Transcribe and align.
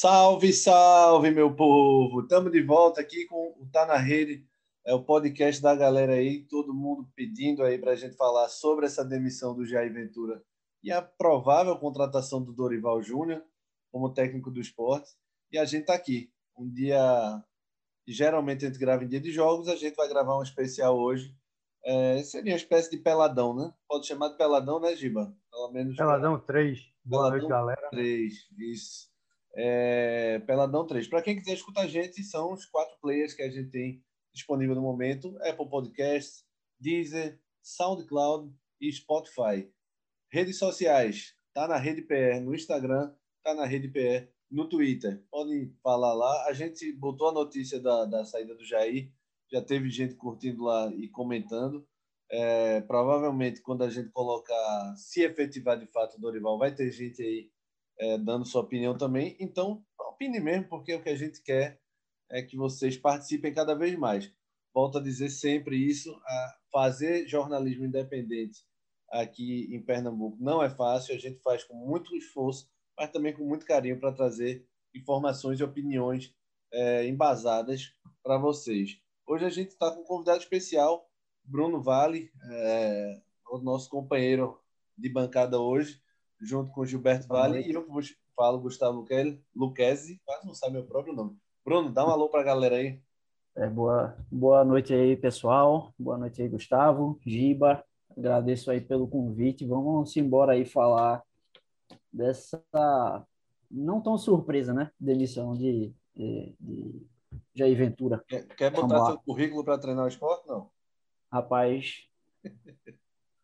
Salve, 0.00 0.52
salve, 0.52 1.32
meu 1.32 1.52
povo! 1.52 2.20
Estamos 2.20 2.52
de 2.52 2.62
volta 2.62 3.00
aqui 3.00 3.26
com 3.26 3.52
o 3.60 3.66
Tá 3.66 3.84
na 3.84 3.96
Rede, 3.96 4.46
é 4.86 4.94
o 4.94 5.02
podcast 5.02 5.60
da 5.60 5.74
galera 5.74 6.12
aí, 6.12 6.44
todo 6.44 6.72
mundo 6.72 7.10
pedindo 7.16 7.64
aí 7.64 7.76
para 7.78 7.90
a 7.90 7.96
gente 7.96 8.14
falar 8.14 8.48
sobre 8.48 8.86
essa 8.86 9.04
demissão 9.04 9.56
do 9.56 9.66
Jair 9.66 9.92
Ventura 9.92 10.40
e 10.84 10.92
a 10.92 11.02
provável 11.02 11.76
contratação 11.76 12.40
do 12.40 12.52
Dorival 12.52 13.02
Júnior 13.02 13.42
como 13.90 14.14
técnico 14.14 14.52
do 14.52 14.60
esporte. 14.60 15.10
E 15.50 15.58
a 15.58 15.64
gente 15.64 15.80
está 15.80 15.94
aqui. 15.94 16.30
Um 16.56 16.70
dia. 16.70 17.42
Geralmente 18.06 18.64
a 18.64 18.68
gente 18.68 18.78
grava 18.78 19.02
em 19.02 19.08
dia 19.08 19.20
de 19.20 19.32
jogos, 19.32 19.66
a 19.66 19.74
gente 19.74 19.96
vai 19.96 20.08
gravar 20.08 20.38
um 20.38 20.44
especial 20.44 20.96
hoje. 20.96 21.34
É, 21.84 22.22
seria 22.22 22.52
uma 22.52 22.56
espécie 22.56 22.88
de 22.88 22.98
peladão, 22.98 23.52
né? 23.52 23.74
Pode 23.88 24.06
chamar 24.06 24.28
de 24.28 24.36
peladão, 24.36 24.78
né, 24.78 24.94
Giba? 24.94 25.36
Pelo 25.50 25.72
menos. 25.72 25.96
Peladão 25.96 26.38
3. 26.38 26.78
Boa 27.04 27.22
peladão 27.24 27.38
noite, 27.40 27.50
galera. 27.50 27.88
3, 27.90 28.32
isso. 28.58 29.17
É, 29.56 30.38
peladão 30.40 30.86
3. 30.86 31.08
Para 31.08 31.22
quem 31.22 31.36
quiser 31.36 31.54
escutar 31.54 31.82
a 31.82 31.86
gente, 31.86 32.22
são 32.22 32.52
os 32.52 32.64
quatro 32.66 32.96
players 33.00 33.34
que 33.34 33.42
a 33.42 33.50
gente 33.50 33.70
tem 33.70 34.02
disponível 34.32 34.74
no 34.74 34.82
momento: 34.82 35.36
Apple 35.42 35.68
Podcasts, 35.68 36.44
Deezer, 36.78 37.40
SoundCloud 37.62 38.52
e 38.80 38.92
Spotify. 38.92 39.70
Redes 40.30 40.58
sociais, 40.58 41.34
tá 41.54 41.66
na 41.66 41.76
Rede 41.76 42.02
PR 42.02 42.40
no 42.42 42.54
Instagram, 42.54 43.14
tá 43.42 43.54
na 43.54 43.64
Rede 43.64 43.88
PR 43.88 44.30
no 44.50 44.68
Twitter. 44.68 45.24
Podem 45.30 45.74
falar 45.82 46.14
lá. 46.14 46.46
A 46.46 46.52
gente 46.52 46.92
botou 46.92 47.28
a 47.28 47.32
notícia 47.32 47.80
da, 47.80 48.04
da 48.04 48.24
saída 48.24 48.54
do 48.54 48.64
Jair, 48.64 49.10
já 49.50 49.62
teve 49.62 49.90
gente 49.90 50.14
curtindo 50.14 50.64
lá 50.64 50.92
e 50.94 51.08
comentando. 51.08 51.86
É, 52.30 52.82
provavelmente, 52.82 53.62
quando 53.62 53.82
a 53.84 53.90
gente 53.90 54.10
colocar, 54.10 54.94
se 54.96 55.22
efetivar 55.22 55.78
de 55.78 55.86
fato 55.86 56.16
o 56.16 56.20
Dorival, 56.20 56.58
vai 56.58 56.74
ter 56.74 56.90
gente 56.90 57.22
aí 57.22 57.50
é, 57.98 58.18
dando 58.18 58.46
sua 58.46 58.62
opinião 58.62 58.96
também. 58.96 59.36
Então, 59.40 59.84
opine 59.98 60.40
mesmo, 60.40 60.68
porque 60.68 60.94
o 60.94 61.02
que 61.02 61.08
a 61.08 61.16
gente 61.16 61.42
quer 61.42 61.80
é 62.30 62.42
que 62.42 62.56
vocês 62.56 62.96
participem 62.96 63.52
cada 63.52 63.74
vez 63.74 63.96
mais. 63.96 64.32
Volto 64.74 64.98
a 64.98 65.02
dizer 65.02 65.30
sempre 65.30 65.76
isso: 65.76 66.20
fazer 66.70 67.26
jornalismo 67.26 67.84
independente 67.84 68.66
aqui 69.10 69.74
em 69.74 69.80
Pernambuco 69.80 70.36
não 70.40 70.62
é 70.62 70.68
fácil, 70.68 71.14
a 71.14 71.18
gente 71.18 71.40
faz 71.40 71.64
com 71.64 71.74
muito 71.74 72.14
esforço, 72.16 72.68
mas 72.96 73.10
também 73.10 73.32
com 73.32 73.44
muito 73.44 73.64
carinho 73.64 73.98
para 73.98 74.12
trazer 74.12 74.66
informações 74.94 75.58
e 75.58 75.64
opiniões 75.64 76.34
é, 76.72 77.06
embasadas 77.06 77.92
para 78.22 78.36
vocês. 78.36 79.00
Hoje 79.26 79.44
a 79.44 79.50
gente 79.50 79.70
está 79.70 79.90
com 79.90 80.02
um 80.02 80.04
convidado 80.04 80.38
especial, 80.38 81.10
Bruno 81.44 81.82
Vale, 81.82 82.30
é, 82.50 83.22
o 83.50 83.58
nosso 83.58 83.88
companheiro 83.88 84.60
de 84.96 85.08
bancada 85.08 85.58
hoje, 85.58 86.00
junto 86.40 86.70
com 86.72 86.84
Gilberto 86.84 87.28
Vale, 87.28 87.60
e 87.60 87.72
eu 87.72 87.86
falo 88.36 88.60
Gustavo 88.60 89.04
Luquezzi, 89.54 90.20
quase 90.24 90.46
não 90.46 90.54
sabe 90.54 90.74
meu 90.74 90.84
próprio 90.84 91.14
nome. 91.14 91.36
Bruno, 91.64 91.90
dá 91.90 92.06
um 92.06 92.10
alô 92.10 92.28
para 92.28 92.40
a 92.40 92.44
galera 92.44 92.76
aí. 92.76 93.00
É, 93.56 93.68
boa, 93.68 94.16
boa 94.30 94.64
noite 94.64 94.94
aí, 94.94 95.16
pessoal. 95.16 95.92
Boa 95.98 96.16
noite 96.16 96.40
aí, 96.40 96.48
Gustavo, 96.48 97.18
Giba, 97.26 97.84
Agradeço 98.18 98.68
aí 98.72 98.80
pelo 98.80 99.06
convite. 99.06 99.64
Vamos 99.64 100.16
embora 100.16 100.52
aí 100.52 100.64
falar 100.64 101.22
dessa 102.12 102.60
não 103.70 104.00
tão 104.00 104.18
surpresa, 104.18 104.74
né? 104.74 104.90
Demissão 104.98 105.54
de, 105.54 105.94
de, 106.16 106.52
de 106.58 107.06
Jair 107.54 107.76
Ventura. 107.76 108.24
Quer, 108.26 108.44
quer 108.48 108.70
botar 108.72 109.06
seu 109.06 109.18
currículo 109.18 109.62
para 109.62 109.78
treinar 109.78 110.04
o 110.04 110.08
esporte? 110.08 110.48
Não. 110.48 110.68
Rapaz, 111.30 112.08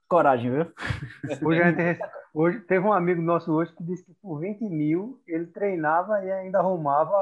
coragem, 0.09 0.50
viu? 0.50 0.72
Hoje, 1.47 1.61
gente, 1.62 2.00
hoje 2.34 2.61
teve 2.61 2.84
um 2.84 2.93
amigo 2.93 3.22
nosso 3.22 3.50
hoje 3.53 3.72
que 3.75 3.83
disse 3.83 4.05
que 4.05 4.15
por 4.15 4.41
20 4.41 4.62
mil 4.69 5.22
ele 5.27 5.47
treinava 5.47 6.22
e 6.25 6.31
ainda 6.31 6.59
arrumava 6.59 7.17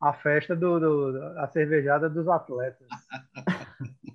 a 0.00 0.12
festa 0.12 0.54
do, 0.54 0.78
do 0.78 1.38
a 1.38 1.48
cervejada 1.48 2.08
dos 2.08 2.28
atletas. 2.28 2.86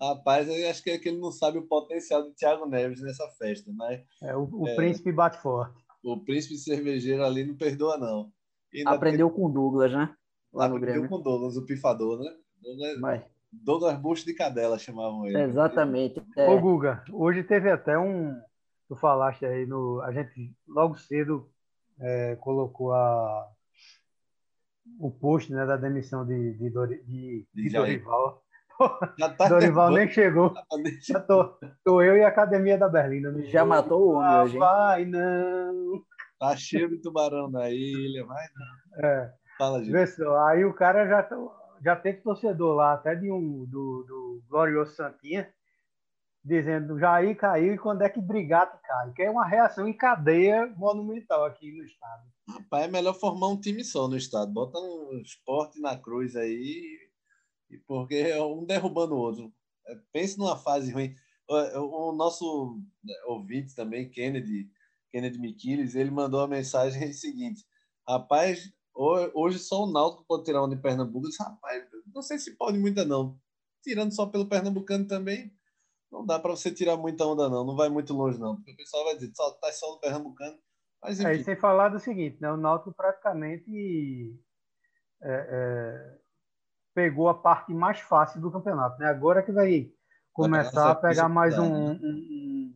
Rapaz, 0.00 0.48
eu 0.48 0.68
acho 0.68 0.82
que, 0.82 0.90
é 0.90 0.98
que 0.98 1.08
ele 1.08 1.18
não 1.18 1.30
sabe 1.30 1.58
o 1.58 1.66
potencial 1.66 2.22
do 2.22 2.34
Thiago 2.34 2.66
Neves 2.66 3.00
nessa 3.00 3.26
festa, 3.38 3.70
mas. 3.74 4.00
É, 4.22 4.36
o, 4.36 4.48
o 4.52 4.68
é, 4.68 4.74
príncipe 4.74 5.12
bate 5.12 5.40
forte. 5.40 5.82
O 6.02 6.22
príncipe 6.22 6.56
cervejeiro 6.58 7.24
ali 7.24 7.44
não 7.44 7.56
perdoa, 7.56 7.96
não. 7.96 8.30
Aprendeu 8.86 9.28
tem... 9.28 9.36
com 9.36 9.46
o 9.46 9.52
Douglas, 9.52 9.92
né? 9.92 10.14
Lá 10.52 10.66
Aprendeu 10.66 10.80
no 10.80 10.92
Grêmio. 10.92 11.08
com 11.08 11.16
o 11.16 11.22
Douglas, 11.22 11.56
o 11.56 11.64
pifador, 11.64 12.18
né? 12.18 12.30
Douglas, 12.60 13.00
mas... 13.00 13.22
Douglas 13.62 13.96
Busto 13.98 14.26
de 14.26 14.34
Cadela 14.34 14.78
chamavam 14.78 15.26
ele. 15.26 15.40
Exatamente. 15.40 16.22
É. 16.36 16.50
Ô, 16.50 16.60
Guga, 16.60 17.04
hoje 17.12 17.42
teve 17.42 17.70
até 17.70 17.98
um. 17.98 18.34
Tu 18.88 18.96
falaste 18.96 19.46
aí 19.46 19.66
no. 19.66 20.00
A 20.02 20.12
gente 20.12 20.54
logo 20.68 20.96
cedo 20.96 21.48
é, 21.98 22.36
colocou 22.36 22.92
a, 22.92 23.48
o 24.98 25.10
post 25.10 25.52
né, 25.52 25.64
da 25.64 25.76
demissão 25.76 26.26
de, 26.26 26.54
de, 26.54 26.70
Dori, 26.70 27.02
de, 27.04 27.46
de, 27.54 27.70
Dorival. 27.70 28.42
Já 29.18 29.28
tá 29.30 29.48
Dorival 29.48 29.90
nem 29.90 30.08
chegou. 30.08 30.50
Tá 30.50 30.62
Já 31.00 31.20
tô, 31.20 31.56
tô 31.84 32.02
eu 32.02 32.16
e 32.16 32.24
a 32.24 32.28
Academia 32.28 32.76
da 32.76 32.88
Berlina. 32.88 33.32
Já 33.44 33.64
matou 33.64 34.08
o 34.08 34.12
homem 34.14 34.28
ah, 34.28 34.42
hoje. 34.42 34.58
Vai 34.58 35.04
não. 35.04 36.02
Tá 36.38 36.56
cheio 36.56 36.88
de 36.90 36.98
tubarão 36.98 37.50
na 37.50 37.70
ilha, 37.70 38.26
vai 38.26 38.44
não. 38.54 39.08
É. 39.08 39.34
Fala, 39.56 39.82
gente. 39.82 40.22
Aí 40.48 40.64
o 40.64 40.74
cara 40.74 41.06
já, 41.06 41.28
já 41.82 41.96
teve 41.96 42.18
torcedor 42.18 42.74
lá, 42.74 42.94
até 42.94 43.14
de 43.14 43.30
um 43.30 43.64
do, 43.66 44.04
do 44.06 44.42
Glorioso 44.48 44.94
Santinha, 44.96 45.48
dizendo 46.44 46.98
Jair 46.98 47.36
caiu 47.36 47.74
e 47.74 47.78
quando 47.78 48.02
é 48.02 48.08
que 48.08 48.20
Brigatti 48.20 48.78
cai? 48.82 49.12
Que 49.12 49.22
é 49.22 49.30
uma 49.30 49.46
reação 49.46 49.88
em 49.88 49.96
cadeia 49.96 50.66
monumental 50.76 51.44
aqui 51.44 51.72
no 51.72 51.84
estado. 51.84 52.22
Rapaz, 52.48 52.84
é 52.84 52.88
melhor 52.88 53.14
formar 53.14 53.48
um 53.48 53.60
time 53.60 53.82
só 53.82 54.06
no 54.06 54.16
estado. 54.16 54.52
Bota 54.52 54.78
um 54.78 55.20
esporte 55.22 55.80
na 55.80 55.96
cruz 55.96 56.36
aí 56.36 57.04
porque 57.86 58.14
é 58.14 58.42
um 58.42 58.64
derrubando 58.64 59.14
o 59.14 59.18
outro. 59.18 59.52
É, 59.86 59.98
pense 60.12 60.38
numa 60.38 60.56
fase 60.56 60.92
ruim. 60.92 61.14
O, 61.48 62.12
nosso 62.12 62.80
né, 63.02 63.14
ouvinte 63.26 63.74
também, 63.74 64.08
Kennedy, 64.08 64.70
Kennedy 65.10 65.38
Miquiles, 65.38 65.94
ele 65.94 66.10
mandou 66.10 66.40
a 66.40 66.48
mensagem 66.48 67.12
seguinte: 67.12 67.64
Rapaz, 68.08 68.70
hoje 68.94 69.58
só 69.58 69.84
o 69.84 69.90
Náutico 69.90 70.24
pode 70.26 70.44
tirar 70.44 70.62
onda 70.62 70.74
em 70.74 70.80
Pernambuco. 70.80 71.28
Rapaz, 71.38 71.84
não 72.14 72.22
sei 72.22 72.38
se 72.38 72.56
pode 72.56 72.78
muita, 72.78 73.04
não. 73.04 73.38
Tirando 73.82 74.14
só 74.14 74.26
pelo 74.26 74.48
Pernambucano 74.48 75.06
também, 75.06 75.52
não 76.14 76.24
dá 76.24 76.38
para 76.38 76.52
você 76.52 76.70
tirar 76.70 76.96
muita 76.96 77.26
onda, 77.26 77.48
não. 77.48 77.64
Não 77.64 77.74
vai 77.74 77.88
muito 77.88 78.14
longe, 78.14 78.38
não. 78.38 78.54
Porque 78.54 78.70
o 78.70 78.76
pessoal 78.76 79.04
vai 79.04 79.16
dizer: 79.16 79.32
só, 79.34 79.50
tá 79.54 79.72
só 79.72 79.92
no 79.92 80.00
Pernambucano. 80.00 80.56
Mas, 81.02 81.18
enfim. 81.18 81.28
É, 81.28 81.34
e 81.34 81.44
sem 81.44 81.56
falar 81.56 81.88
do 81.88 81.98
seguinte: 81.98 82.40
né? 82.40 82.50
o 82.52 82.56
Náutico 82.56 82.94
praticamente. 82.94 84.38
É, 85.22 85.48
é 85.50 86.24
pegou 86.94 87.28
a 87.28 87.34
parte 87.34 87.74
mais 87.74 87.98
fácil 87.98 88.40
do 88.40 88.52
campeonato. 88.52 88.96
Né? 89.00 89.06
Agora 89.06 89.42
que 89.42 89.50
vai 89.50 89.90
começar 90.32 90.92
a 90.92 90.94
pegar 90.94 91.28
mais 91.28 91.58
um, 91.58 91.64
um, 91.64 91.90
um, 91.92 92.74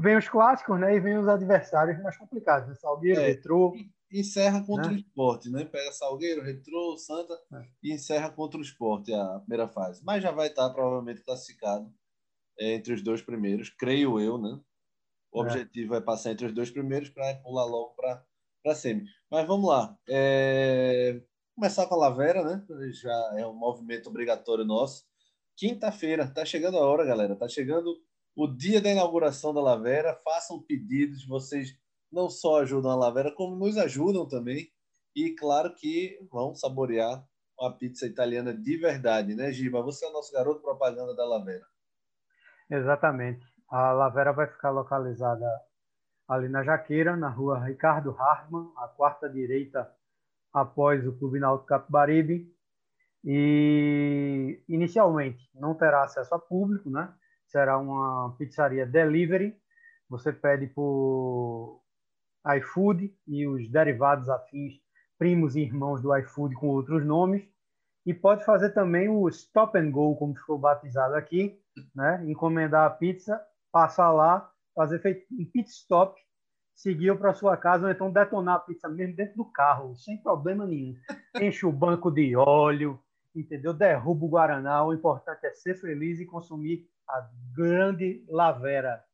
Vem 0.00 0.16
os 0.16 0.28
clássicos, 0.28 0.78
né? 0.80 0.96
E 0.96 1.00
vem 1.00 1.16
os 1.16 1.28
adversários 1.28 2.02
mais 2.02 2.16
complicados. 2.16 2.68
Né? 2.68 2.74
Salgueiro, 2.74 3.20
é, 3.20 3.26
Retrô. 3.28 3.72
Encerra 4.12 4.64
contra 4.66 4.88
né? 4.88 4.96
o 4.96 4.96
esporte, 4.96 5.48
né? 5.48 5.64
Pega 5.64 5.92
Salgueiro, 5.92 6.42
Retrô, 6.42 6.96
Santa 6.96 7.32
é. 7.54 7.64
e 7.80 7.92
encerra 7.92 8.28
contra 8.28 8.58
o 8.58 8.62
esporte 8.62 9.14
a 9.14 9.38
primeira 9.38 9.68
fase. 9.68 10.02
Mas 10.04 10.20
já 10.20 10.32
vai 10.32 10.48
estar 10.48 10.68
provavelmente 10.70 11.22
classificado 11.22 11.88
entre 12.60 12.92
os 12.92 13.02
dois 13.02 13.22
primeiros, 13.22 13.70
creio 13.70 14.20
eu, 14.20 14.38
né? 14.38 14.60
O 15.32 15.42
é. 15.42 15.46
objetivo 15.46 15.94
é 15.94 16.00
passar 16.00 16.32
entre 16.32 16.46
os 16.46 16.52
dois 16.52 16.70
primeiros 16.70 17.08
para 17.08 17.34
pular 17.36 17.64
logo 17.64 17.94
para 17.94 18.24
a 18.66 18.74
semi. 18.74 19.04
Mas 19.30 19.46
vamos 19.46 19.68
lá. 19.68 19.96
É 20.08 21.22
começar 21.60 21.86
com 21.86 21.94
a 21.94 21.98
Lavera, 21.98 22.42
né? 22.42 22.64
Já 22.90 23.34
é 23.36 23.46
um 23.46 23.54
movimento 23.54 24.08
obrigatório 24.08 24.64
nosso. 24.64 25.04
Quinta-feira, 25.56 26.26
tá 26.26 26.42
chegando 26.42 26.78
a 26.78 26.80
hora, 26.80 27.04
galera. 27.04 27.36
Tá 27.36 27.46
chegando 27.48 28.02
o 28.34 28.46
dia 28.46 28.80
da 28.80 28.90
inauguração 28.90 29.52
da 29.52 29.60
Lavera. 29.60 30.18
Façam 30.24 30.62
pedidos, 30.62 31.26
vocês 31.26 31.76
não 32.10 32.30
só 32.30 32.62
ajudam 32.62 32.90
a 32.90 32.96
Lavera, 32.96 33.30
como 33.30 33.56
nos 33.56 33.76
ajudam 33.76 34.26
também. 34.26 34.70
E 35.14 35.34
claro 35.34 35.74
que 35.74 36.18
vão 36.32 36.54
saborear 36.54 37.22
uma 37.58 37.76
pizza 37.76 38.06
italiana 38.06 38.54
de 38.54 38.76
verdade, 38.78 39.34
né, 39.34 39.52
Giba? 39.52 39.82
Você 39.82 40.06
é 40.06 40.08
o 40.08 40.12
nosso 40.12 40.32
garoto 40.32 40.62
propaganda 40.62 41.14
da 41.14 41.26
Lavera. 41.26 41.66
Exatamente. 42.70 43.44
A 43.68 43.92
Lavera 43.92 44.32
vai 44.32 44.46
ficar 44.46 44.70
localizada 44.70 45.46
ali 46.28 46.48
na 46.48 46.62
Jaqueira, 46.62 47.16
na 47.16 47.28
rua 47.28 47.64
Ricardo 47.64 48.16
Hartmann, 48.18 48.72
a 48.76 48.86
quarta 48.86 49.28
direita 49.28 49.90
após 50.52 51.06
o 51.06 51.16
Clube 51.18 51.40
Náutico 51.40 51.68
Capibaribe 51.68 52.48
e 53.24 54.62
inicialmente 54.68 55.50
não 55.54 55.74
terá 55.74 56.04
acesso 56.04 56.34
a 56.34 56.38
público, 56.38 56.88
né? 56.88 57.12
Será 57.46 57.78
uma 57.78 58.34
pizzaria 58.38 58.86
delivery. 58.86 59.56
Você 60.08 60.32
pede 60.32 60.66
por 60.68 61.80
iFood 62.56 63.14
e 63.26 63.46
os 63.46 63.68
derivados 63.68 64.28
afins, 64.28 64.74
primos 65.18 65.56
e 65.56 65.60
irmãos 65.60 66.00
do 66.00 66.16
iFood 66.16 66.54
com 66.54 66.68
outros 66.68 67.04
nomes. 67.04 67.44
E 68.06 68.14
pode 68.14 68.44
fazer 68.44 68.70
também 68.70 69.08
o 69.08 69.28
stop 69.28 69.76
and 69.78 69.90
go, 69.90 70.16
como 70.16 70.34
ficou 70.34 70.58
batizado 70.58 71.14
aqui, 71.14 71.60
né? 71.94 72.22
Encomendar 72.26 72.86
a 72.86 72.90
pizza, 72.90 73.40
passar 73.70 74.10
lá, 74.10 74.50
fazer 74.74 75.00
feito 75.00 75.26
um 75.32 75.44
pit 75.44 75.68
stop 75.68 76.18
seguir 76.80 77.16
para 77.18 77.34
sua 77.34 77.58
casa 77.58 77.86
ou 77.86 77.92
então 77.92 78.10
detonar 78.10 78.56
a 78.56 78.60
pizza 78.60 78.88
mesmo 78.88 79.14
dentro 79.14 79.36
do 79.36 79.44
carro, 79.44 79.94
sem 79.96 80.16
problema 80.16 80.66
nenhum. 80.66 80.94
Enche 81.40 81.66
o 81.66 81.72
banco 81.72 82.10
de 82.10 82.34
óleo, 82.34 82.98
entendeu? 83.36 83.74
Derruba 83.74 84.24
o 84.24 84.28
Guaraná. 84.28 84.84
O 84.84 84.94
importante 84.94 85.46
é 85.46 85.52
ser 85.52 85.74
feliz 85.74 86.18
e 86.20 86.26
consumir 86.26 86.88
a 87.06 87.28
grande 87.54 88.24
Lavera. 88.28 89.04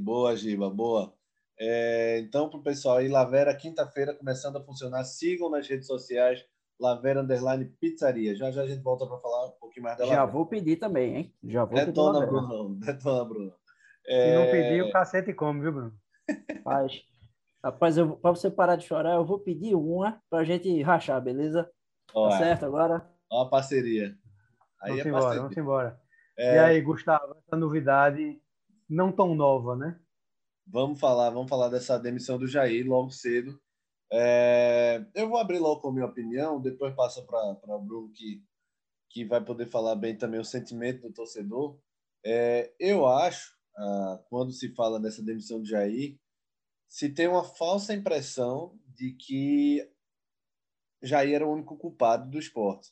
Boa, 0.00 0.36
Giba, 0.36 0.70
boa. 0.70 1.12
É, 1.58 2.18
então, 2.20 2.48
para 2.48 2.58
o 2.60 2.62
pessoal 2.62 2.98
aí, 2.98 3.08
Lavera, 3.08 3.54
quinta-feira, 3.54 4.14
começando 4.14 4.56
a 4.56 4.64
funcionar. 4.64 5.02
Sigam 5.04 5.50
nas 5.50 5.66
redes 5.66 5.86
sociais, 5.86 6.44
Lavera 6.78 7.22
Underline 7.22 7.64
Pizzaria. 7.80 8.34
Já 8.34 8.50
já 8.50 8.62
a 8.62 8.66
gente 8.66 8.82
volta 8.82 9.06
para 9.06 9.18
falar 9.18 9.46
um 9.46 9.52
pouquinho 9.52 9.84
mais 9.84 9.96
dela. 9.96 10.10
Já 10.10 10.24
vou 10.24 10.46
pedir 10.46 10.76
também, 10.76 11.16
hein? 11.16 11.34
Já 11.44 11.64
vou 11.64 11.74
detona, 11.74 12.20
pedir. 12.20 12.30
Bruno. 12.30 12.74
Detona, 12.80 13.24
Bruno. 13.24 13.54
É... 14.06 14.30
Se 14.30 14.34
não 14.34 14.50
pedir, 14.50 14.82
o 14.82 14.92
cacete 14.92 15.32
come, 15.32 15.60
viu, 15.60 15.72
Bruno? 15.72 15.92
Rapaz, 16.56 17.02
rapaz 17.64 17.96
para 18.20 18.30
você 18.30 18.50
parar 18.50 18.76
de 18.76 18.86
chorar, 18.86 19.14
eu 19.14 19.24
vou 19.24 19.38
pedir 19.38 19.74
uma 19.74 20.20
para 20.28 20.40
a 20.40 20.44
gente 20.44 20.82
rachar, 20.82 21.20
beleza? 21.20 21.68
Ó, 22.14 22.28
tá 22.28 22.38
certo 22.38 22.66
agora? 22.66 23.08
Ó 23.30 23.42
a 23.42 23.48
parceria. 23.48 24.16
Aí 24.82 24.90
vamos 24.90 25.06
é 25.06 25.08
embora, 25.08 25.22
parceria. 25.22 25.42
vamos 25.42 25.56
embora. 25.56 26.00
É... 26.38 26.54
E 26.54 26.58
aí, 26.58 26.80
Gustavo, 26.80 27.36
essa 27.46 27.56
novidade 27.56 28.40
não 28.88 29.10
tão 29.10 29.34
nova, 29.34 29.74
né? 29.74 29.98
Vamos 30.66 31.00
falar, 31.00 31.30
vamos 31.30 31.48
falar 31.48 31.68
dessa 31.68 31.98
demissão 31.98 32.38
do 32.38 32.46
Jair 32.46 32.86
logo 32.86 33.10
cedo. 33.10 33.58
É... 34.12 35.04
eu 35.14 35.28
vou 35.28 35.38
abrir 35.38 35.58
logo 35.58 35.80
com 35.80 35.88
a 35.88 35.92
minha 35.92 36.06
opinião, 36.06 36.60
depois 36.60 36.94
passa 36.94 37.22
para 37.22 37.76
o 37.76 37.82
Bruno 37.82 38.10
que, 38.12 38.42
que 39.10 39.24
vai 39.24 39.44
poder 39.44 39.66
falar 39.66 39.96
bem 39.96 40.16
também 40.16 40.40
o 40.40 40.44
sentimento 40.44 41.02
do 41.02 41.12
torcedor. 41.12 41.78
É... 42.24 42.74
eu 42.78 43.06
acho 43.06 43.56
ah, 43.76 44.20
quando 44.30 44.52
se 44.52 44.74
fala 44.74 44.98
dessa 44.98 45.22
demissão 45.22 45.60
de 45.60 45.70
Jair, 45.70 46.18
se 46.88 47.10
tem 47.10 47.28
uma 47.28 47.44
falsa 47.44 47.92
impressão 47.92 48.78
de 48.86 49.12
que 49.12 49.86
Jair 51.02 51.34
era 51.34 51.46
o 51.46 51.52
único 51.52 51.76
culpado 51.76 52.30
do 52.30 52.38
esporte. 52.38 52.90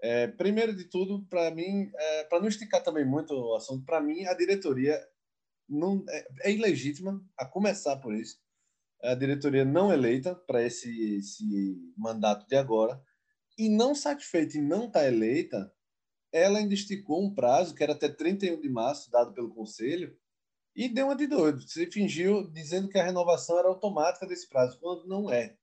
É, 0.00 0.28
primeiro 0.28 0.74
de 0.74 0.84
tudo, 0.84 1.24
para 1.26 1.50
mim, 1.50 1.90
é, 1.94 2.24
para 2.24 2.40
não 2.40 2.48
esticar 2.48 2.82
também 2.82 3.04
muito 3.04 3.32
o 3.32 3.54
assunto, 3.54 3.84
para 3.84 4.00
mim 4.00 4.24
a 4.24 4.34
diretoria 4.34 4.98
não 5.68 6.04
é, 6.08 6.28
é, 6.42 6.52
ilegítima, 6.52 7.20
a 7.36 7.44
começar 7.44 7.96
por 7.98 8.14
isso. 8.14 8.40
A 9.02 9.14
diretoria 9.14 9.64
não 9.64 9.92
eleita 9.92 10.34
para 10.34 10.62
esse, 10.62 11.16
esse 11.16 11.76
mandato 11.96 12.46
de 12.46 12.56
agora 12.56 13.00
e 13.56 13.68
não 13.68 13.94
satisfeita 13.94 14.56
em 14.56 14.62
não 14.62 14.86
estar 14.86 15.00
tá 15.00 15.06
eleita, 15.06 15.72
ela 16.32 16.58
ainda 16.58 16.74
esticou 16.74 17.24
um 17.24 17.34
prazo, 17.34 17.74
que 17.74 17.82
era 17.82 17.92
até 17.92 18.08
31 18.08 18.60
de 18.60 18.68
março, 18.68 19.10
dado 19.10 19.32
pelo 19.32 19.54
Conselho, 19.54 20.16
e 20.76 20.88
deu 20.88 21.06
uma 21.06 21.16
de 21.16 21.26
doido. 21.26 21.60
Você 21.60 21.90
fingiu 21.90 22.48
dizendo 22.50 22.88
que 22.88 22.98
a 22.98 23.04
renovação 23.04 23.58
era 23.58 23.68
automática 23.68 24.26
desse 24.26 24.48
prazo, 24.48 24.78
quando 24.78 25.08
não 25.08 25.30
é. 25.30 25.56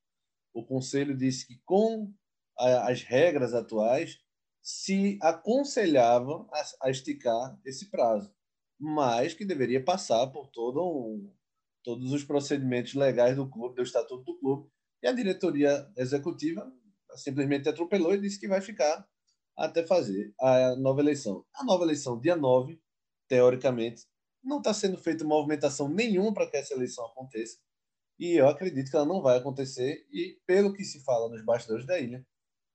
O 0.54 0.66
Conselho 0.66 1.16
disse 1.16 1.48
que, 1.48 1.62
com 1.64 2.12
a, 2.58 2.92
as 2.92 3.02
regras 3.02 3.54
atuais, 3.54 4.20
se 4.62 5.18
aconselhava 5.22 6.48
a, 6.52 6.88
a, 6.88 6.90
esticar 6.90 7.58
esse 7.64 7.90
prazo, 7.90 8.34
mas 8.80 9.34
que 9.34 9.46
deveria 9.46 9.84
passar 9.84 10.28
por 10.28 10.48
todo 10.48 10.84
um, 10.84 11.32
todos 11.86 12.12
os 12.12 12.24
procedimentos 12.24 12.96
legais 12.96 13.36
do 13.36 13.48
clube, 13.48 13.76
do 13.76 13.84
estatuto 13.84 14.24
do 14.24 14.40
clube, 14.40 14.70
e 15.04 15.08
a 15.08 15.12
diretoria 15.12 15.88
executiva 15.96 16.70
simplesmente 17.16 17.70
atropelou 17.70 18.14
e 18.14 18.20
disse 18.20 18.40
que 18.40 18.48
vai 18.48 18.60
ficar 18.60 19.08
até 19.56 19.86
fazer 19.86 20.34
a 20.42 20.76
nova 20.76 21.00
eleição. 21.00 21.46
A 21.54 21.64
nova 21.64 21.84
eleição, 21.84 22.20
dia 22.20 22.36
9, 22.36 22.82
teoricamente, 23.28 24.04
não 24.44 24.58
está 24.58 24.74
sendo 24.74 24.98
feita 24.98 25.24
movimentação 25.24 25.88
nenhuma 25.88 26.34
para 26.34 26.50
que 26.50 26.58
essa 26.58 26.74
eleição 26.74 27.06
aconteça. 27.06 27.58
E 28.20 28.34
eu 28.34 28.48
acredito 28.48 28.90
que 28.90 28.96
ela 28.96 29.06
não 29.06 29.22
vai 29.22 29.38
acontecer. 29.38 30.06
E, 30.12 30.40
pelo 30.46 30.74
que 30.74 30.84
se 30.84 31.04
fala 31.04 31.30
nos 31.30 31.44
bastidores 31.44 31.86
da 31.86 32.00
ilha, 32.00 32.26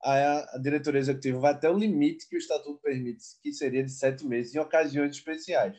a, 0.03 0.59
diretoria 0.63 1.01
executiva 1.01 1.39
vai 1.39 1.53
até 1.53 1.69
o 1.69 1.77
limite 1.77 2.29
que 2.29 2.37
o 2.37 2.39
estatuto 2.39 2.81
permite, 2.81 3.23
que 3.43 3.53
seria 3.53 3.85
de 3.85 3.91
sete 3.91 4.27
meses, 4.27 4.55
em 4.55 4.59
ocasiões 4.59 5.17
especiais. 5.17 5.77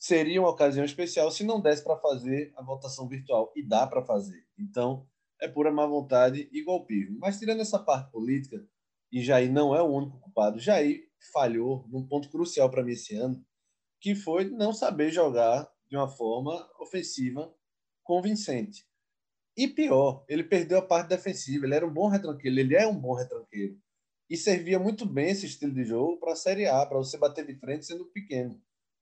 Seria 0.00 0.40
uma 0.40 0.48
ocasião 0.48 0.82
especial 0.82 1.30
se 1.30 1.44
não 1.44 1.60
desse 1.60 1.84
para 1.84 1.98
fazer 1.98 2.54
a 2.56 2.62
votação 2.62 3.06
virtual. 3.06 3.52
E 3.54 3.62
dá 3.62 3.86
para 3.86 4.02
fazer. 4.02 4.46
Então, 4.58 5.06
é 5.38 5.46
pura 5.46 5.70
má 5.70 5.86
vontade 5.86 6.48
e 6.50 6.64
golpismo. 6.64 7.18
Mas, 7.20 7.38
tirando 7.38 7.60
essa 7.60 7.78
parte 7.78 8.10
política, 8.10 8.66
e 9.12 9.22
Jair 9.22 9.52
não 9.52 9.76
é 9.76 9.82
o 9.82 9.92
único 9.92 10.18
culpado. 10.18 10.58
Jair 10.58 11.06
falhou 11.34 11.86
num 11.88 12.06
ponto 12.06 12.30
crucial 12.30 12.70
para 12.70 12.82
mim 12.82 12.92
esse 12.92 13.14
ano, 13.14 13.44
que 14.00 14.14
foi 14.14 14.48
não 14.48 14.72
saber 14.72 15.10
jogar 15.10 15.70
de 15.86 15.96
uma 15.96 16.08
forma 16.08 16.66
ofensiva 16.80 17.54
convincente. 18.02 18.86
E 19.54 19.68
pior, 19.68 20.24
ele 20.26 20.44
perdeu 20.44 20.78
a 20.78 20.86
parte 20.86 21.08
defensiva. 21.08 21.66
Ele 21.66 21.74
era 21.74 21.86
um 21.86 21.92
bom 21.92 22.08
retranqueiro, 22.08 22.58
ele 22.58 22.74
é 22.74 22.86
um 22.86 22.98
bom 22.98 23.14
retranqueiro. 23.14 23.78
E 24.30 24.36
servia 24.36 24.78
muito 24.78 25.04
bem 25.04 25.28
esse 25.30 25.44
estilo 25.44 25.74
de 25.74 25.84
jogo 25.84 26.18
para 26.18 26.32
a 26.32 26.36
Série 26.36 26.66
A, 26.66 26.86
para 26.86 26.96
você 26.96 27.18
bater 27.18 27.44
de 27.44 27.54
frente 27.56 27.84
sendo 27.84 28.06
pequeno. 28.06 28.58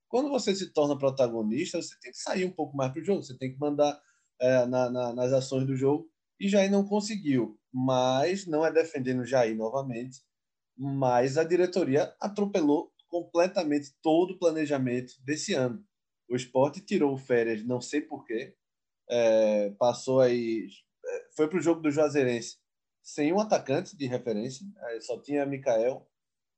Quando 0.08 0.30
você 0.30 0.54
se 0.54 0.72
torna 0.72 0.98
protagonista, 0.98 1.80
você 1.80 1.94
tem 2.00 2.10
que 2.10 2.18
sair 2.18 2.44
um 2.44 2.52
pouco 2.52 2.76
mais 2.76 2.92
para 2.92 3.00
o 3.00 3.04
jogo, 3.04 3.22
você 3.22 3.36
tem 3.36 3.52
que 3.52 3.58
mandar 3.58 4.00
é, 4.40 4.66
na, 4.66 4.90
na, 4.90 5.12
nas 5.12 5.32
ações 5.32 5.66
do 5.66 5.76
jogo. 5.76 6.10
E 6.40 6.48
Jair 6.48 6.70
não 6.70 6.86
conseguiu 6.86 7.58
mas 7.72 8.46
não 8.46 8.64
é 8.64 8.72
defendendo 8.72 9.24
Jair 9.24 9.56
novamente, 9.56 10.22
mas 10.76 11.36
a 11.36 11.44
diretoria 11.44 12.14
atropelou 12.20 12.92
completamente 13.08 13.94
todo 14.02 14.32
o 14.32 14.38
planejamento 14.38 15.14
desse 15.22 15.54
ano. 15.54 15.84
O 16.28 16.36
esporte 16.36 16.80
tirou 16.80 17.16
férias, 17.16 17.64
não 17.64 17.80
sei 17.80 18.00
porquê, 18.00 18.54
é, 19.08 19.70
passou 19.78 20.20
aí, 20.20 20.68
é, 21.04 21.28
foi 21.34 21.48
para 21.48 21.58
o 21.58 21.62
jogo 21.62 21.80
do 21.80 21.90
Juazeirense 21.90 22.58
sem 23.02 23.32
um 23.32 23.40
atacante 23.40 23.96
de 23.96 24.06
referência, 24.06 24.66
só 25.00 25.18
tinha 25.18 25.46
Mikael, 25.46 26.06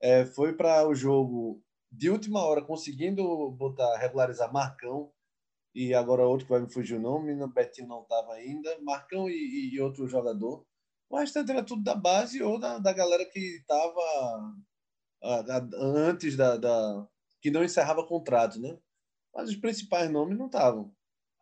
é, 0.01 0.25
foi 0.25 0.53
para 0.53 0.89
o 0.89 0.95
jogo 0.95 1.63
de 1.91 2.11
última 2.11 2.43
hora 2.45 2.63
conseguindo 2.63 3.51
botar 3.53 3.97
regularizar 3.99 4.53
Marcão 4.53 5.13
e 5.75 5.95
agora 5.95 6.27
outro 6.27 6.47
que 6.47 6.53
vai 6.53 6.61
me 6.61 6.73
fugir 6.73 6.97
o 6.97 7.01
nome, 7.01 7.35
Betinho 7.49 7.89
não 7.89 8.03
estava 8.03 8.33
ainda, 8.35 8.79
Marcão 8.83 9.29
e, 9.29 9.71
e 9.73 9.81
outro 9.81 10.09
jogador 10.09 10.65
o 11.11 11.19
restante 11.19 11.51
era 11.51 11.65
tudo 11.65 11.83
da 11.83 11.95
base 11.95 12.41
ou 12.41 12.59
da, 12.59 12.79
da 12.79 12.93
galera 12.93 13.25
que 13.27 13.41
estava 13.57 14.55
antes 15.75 16.37
da, 16.37 16.57
da, 16.57 17.09
que 17.43 17.51
não 17.51 17.65
encerrava 17.65 18.07
contrato, 18.07 18.61
né? 18.61 18.79
Mas 19.35 19.51
os 19.51 19.57
principais 19.57 20.09
nomes 20.09 20.39
não 20.39 20.47
estavam. 20.47 20.95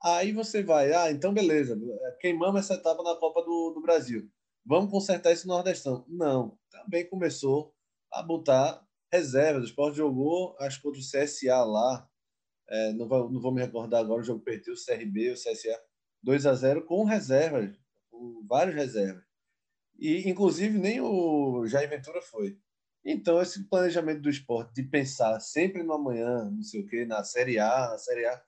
Aí 0.02 0.32
você 0.32 0.62
vai, 0.62 0.92
ah, 0.94 1.10
então 1.10 1.34
beleza, 1.34 1.78
queimamos 2.18 2.60
essa 2.60 2.74
etapa 2.74 3.02
na 3.02 3.16
Copa 3.16 3.42
do, 3.42 3.72
do 3.74 3.82
Brasil. 3.82 4.30
Vamos 4.64 4.90
consertar 4.90 5.32
esse 5.32 5.46
Nordestão. 5.46 6.04
Não, 6.08 6.58
também 6.70 7.08
começou 7.08 7.74
a 8.10 8.22
botar 8.22 8.82
reservas. 9.12 9.64
O 9.64 9.66
Sport 9.66 9.94
jogou, 9.94 10.56
acho 10.60 10.76
que 10.78 10.82
contra 10.82 11.00
o 11.00 11.02
CSA 11.02 11.64
lá, 11.64 12.08
é, 12.68 12.92
não, 12.92 13.08
vou, 13.08 13.30
não 13.30 13.40
vou 13.40 13.52
me 13.52 13.60
recordar 13.60 14.00
agora, 14.00 14.20
o 14.20 14.24
jogo 14.24 14.40
perdeu 14.40 14.74
o 14.74 14.76
CRB, 14.76 15.30
o 15.30 15.34
CSA, 15.34 15.80
2 16.22 16.46
a 16.46 16.54
0 16.54 16.84
com 16.84 17.04
reservas, 17.04 17.76
com 18.10 18.44
várias 18.46 18.74
reservas. 18.74 19.24
E, 19.98 20.28
inclusive, 20.28 20.78
nem 20.78 21.00
o 21.00 21.66
Jair 21.66 21.88
Ventura 21.88 22.22
foi. 22.22 22.58
Então, 23.04 23.40
esse 23.40 23.68
planejamento 23.68 24.20
do 24.20 24.30
esporte, 24.30 24.74
de 24.74 24.82
pensar 24.82 25.40
sempre 25.40 25.82
no 25.82 25.94
amanhã, 25.94 26.50
não 26.50 26.62
sei 26.62 26.80
o 26.80 26.86
quê, 26.86 27.04
na 27.04 27.24
Série 27.24 27.58
A, 27.58 27.88
na 27.90 27.98
Série 27.98 28.26
A, 28.26 28.42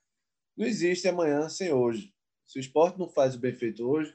não 0.57 0.67
existe 0.67 1.09
amanhã 1.09 1.49
sem 1.49 1.73
hoje. 1.73 2.13
Se 2.47 2.59
o 2.59 2.61
esporte 2.61 2.99
não 2.99 3.09
faz 3.09 3.35
o 3.35 3.39
bem 3.39 3.55
feito 3.55 3.89
hoje, 3.89 4.15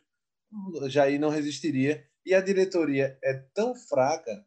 Jair 0.87 1.19
não 1.19 1.29
resistiria. 1.29 2.05
E 2.25 2.33
a 2.33 2.41
diretoria 2.41 3.17
é 3.23 3.33
tão 3.53 3.75
fraca 3.75 4.45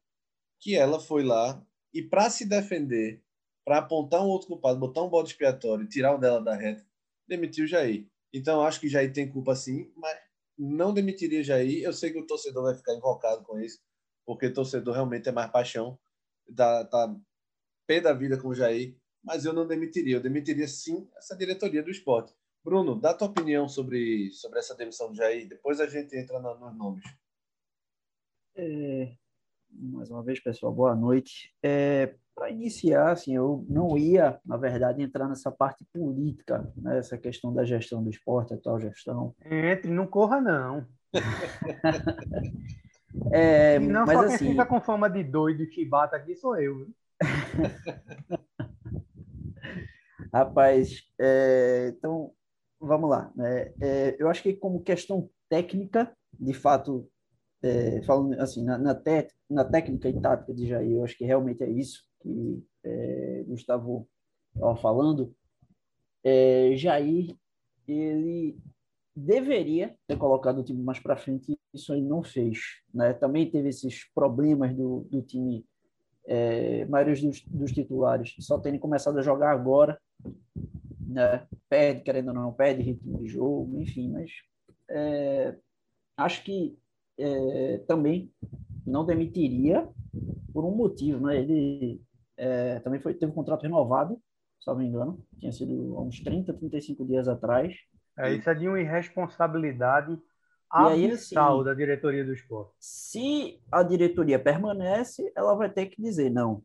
que 0.60 0.76
ela 0.76 1.00
foi 1.00 1.22
lá 1.22 1.64
e, 1.98 2.02
para 2.02 2.30
se 2.30 2.46
defender, 2.46 3.20
para 3.64 3.78
apontar 3.78 4.22
um 4.22 4.28
outro 4.28 4.46
culpado, 4.46 4.78
botar 4.78 5.02
um 5.02 5.08
bode 5.08 5.30
expiatório 5.30 5.88
tirar 5.88 6.14
o 6.14 6.18
dela 6.18 6.40
da 6.40 6.54
reta, 6.54 6.86
demitiu 7.26 7.64
o 7.64 7.66
Jair. 7.68 8.06
Então, 8.32 8.62
acho 8.62 8.78
que 8.78 8.88
Jair 8.88 9.12
tem 9.12 9.28
culpa 9.28 9.56
sim, 9.56 9.92
mas 9.96 10.16
não 10.56 10.94
demitiria 10.94 11.42
Jair. 11.42 11.82
Eu 11.82 11.92
sei 11.92 12.12
que 12.12 12.18
o 12.20 12.26
torcedor 12.26 12.62
vai 12.62 12.74
ficar 12.76 12.94
invocado 12.94 13.42
com 13.42 13.58
isso, 13.58 13.80
porque 14.24 14.46
o 14.46 14.54
torcedor 14.54 14.94
realmente 14.94 15.28
é 15.28 15.32
mais 15.32 15.50
paixão, 15.50 15.98
tá, 16.54 16.84
tá 16.84 17.16
pé 17.84 18.00
da 18.00 18.12
vida 18.12 18.40
com 18.40 18.48
o 18.48 18.54
Jair, 18.54 18.96
mas 19.20 19.44
eu 19.44 19.52
não 19.52 19.66
demitiria. 19.66 20.18
Eu 20.18 20.22
demitiria 20.22 20.68
sim 20.68 21.10
essa 21.16 21.36
diretoria 21.36 21.82
do 21.82 21.90
esporte. 21.90 22.32
Bruno, 22.62 22.94
dá 22.94 23.12
tua 23.12 23.26
opinião 23.26 23.68
sobre, 23.68 24.30
sobre 24.30 24.60
essa 24.60 24.76
demissão 24.76 25.10
do 25.10 25.16
Jair, 25.16 25.48
depois 25.48 25.80
a 25.80 25.86
gente 25.88 26.16
entra 26.16 26.38
no, 26.38 26.56
nos 26.60 26.76
nomes. 26.76 27.04
É, 28.54 29.16
mais 29.70 30.10
uma 30.10 30.22
vez, 30.22 30.40
pessoal, 30.40 30.72
boa 30.72 30.94
noite. 30.94 31.52
É, 31.62 32.14
para 32.34 32.50
iniciar, 32.50 33.10
assim, 33.10 33.34
eu 33.34 33.64
não 33.68 33.98
ia, 33.98 34.40
na 34.44 34.56
verdade, 34.56 35.02
entrar 35.02 35.28
nessa 35.28 35.50
parte 35.50 35.84
política, 35.92 36.72
né, 36.76 36.98
essa 36.98 37.18
questão 37.18 37.52
da 37.52 37.64
gestão 37.64 38.02
do 38.02 38.10
esporte, 38.10 38.52
a 38.52 38.56
atual 38.56 38.80
gestão. 38.80 39.34
Entre, 39.44 39.90
não 39.90 40.06
corra, 40.06 40.40
não. 40.40 40.86
é, 43.32 43.76
e 43.76 43.80
não 43.80 44.06
mas 44.06 44.18
só 44.18 44.24
assim... 44.26 44.38
quem 44.38 44.50
fica 44.50 44.66
com 44.66 44.80
fama 44.80 45.08
de 45.08 45.24
doido 45.24 45.62
e 45.62 45.72
chibata 45.72 46.16
aqui 46.16 46.36
sou 46.36 46.56
eu. 46.56 46.86
Rapaz, 50.32 51.02
é, 51.18 51.92
então, 51.96 52.32
vamos 52.80 53.10
lá. 53.10 53.32
Né? 53.34 53.72
É, 53.80 54.16
eu 54.18 54.28
acho 54.28 54.42
que 54.42 54.52
como 54.52 54.82
questão 54.82 55.30
técnica, 55.48 56.12
de 56.38 56.52
fato, 56.52 57.08
é, 57.62 58.02
falando 58.02 58.40
assim, 58.40 58.64
na, 58.64 58.78
na, 58.78 58.94
te, 58.94 59.28
na, 59.48 59.64
técnica 59.64 60.08
e 60.08 60.20
tática 60.20 60.54
de 60.54 60.66
Jair, 60.66 60.92
eu 60.92 61.04
acho 61.04 61.16
que 61.16 61.24
realmente 61.24 61.62
é 61.62 61.70
isso 61.70 62.04
que 62.20 62.64
é, 62.84 63.44
Gustavo 63.46 64.08
estava 64.54 64.76
falando. 64.76 65.34
É, 66.22 66.72
Jair, 66.76 67.34
ele 67.86 68.58
deveria 69.14 69.96
ter 70.06 70.16
colocado 70.16 70.58
o 70.58 70.64
time 70.64 70.82
mais 70.82 71.00
para 71.00 71.16
frente 71.16 71.58
isso 71.74 71.92
ele 71.92 72.06
não 72.06 72.22
fez. 72.22 72.80
Né? 72.92 73.12
Também 73.12 73.50
teve 73.50 73.68
esses 73.68 74.04
problemas 74.14 74.74
do, 74.74 75.06
do 75.10 75.22
time, 75.22 75.64
é, 76.26 76.84
maioria 76.86 77.14
dos, 77.14 77.42
dos 77.42 77.72
titulares 77.72 78.34
só 78.40 78.58
terem 78.58 78.78
começado 78.78 79.18
a 79.18 79.22
jogar 79.22 79.52
agora, 79.52 80.00
né? 81.00 81.46
perde, 81.68 82.02
querendo 82.02 82.28
ou 82.28 82.34
não, 82.34 82.52
perde 82.52 82.82
ritmo 82.82 83.18
de 83.18 83.28
jogo, 83.28 83.80
enfim, 83.80 84.10
mas 84.10 84.30
é, 84.90 85.56
acho 86.16 86.42
que 86.44 86.76
é, 87.18 87.78
também 87.86 88.32
não 88.86 89.04
demitiria 89.04 89.88
por 90.52 90.64
um 90.64 90.74
motivo, 90.74 91.26
né? 91.26 91.38
Ele 91.38 92.00
é, 92.36 92.80
também 92.80 93.00
foi, 93.00 93.14
teve 93.14 93.32
um 93.32 93.34
contrato 93.34 93.62
renovado, 93.62 94.20
se 94.60 94.66
não 94.66 94.76
me 94.76 94.86
engano, 94.86 95.22
tinha 95.38 95.52
sido 95.52 95.96
há 95.96 96.02
uns 96.02 96.20
30, 96.20 96.52
35 96.54 97.04
dias 97.04 97.28
atrás. 97.28 97.74
É, 98.16 98.32
isso 98.32 98.48
é 98.48 98.54
de 98.54 98.66
uma 98.66 98.80
irresponsabilidade 98.80 100.18
abissal 100.70 101.56
assim, 101.56 101.64
da 101.64 101.74
diretoria 101.74 102.24
do 102.24 102.32
esporte. 102.32 102.72
Se 102.78 103.60
a 103.70 103.82
diretoria 103.82 104.38
permanece, 104.38 105.32
ela 105.36 105.54
vai 105.54 105.70
ter 105.70 105.86
que 105.86 106.00
dizer, 106.00 106.30
não, 106.30 106.62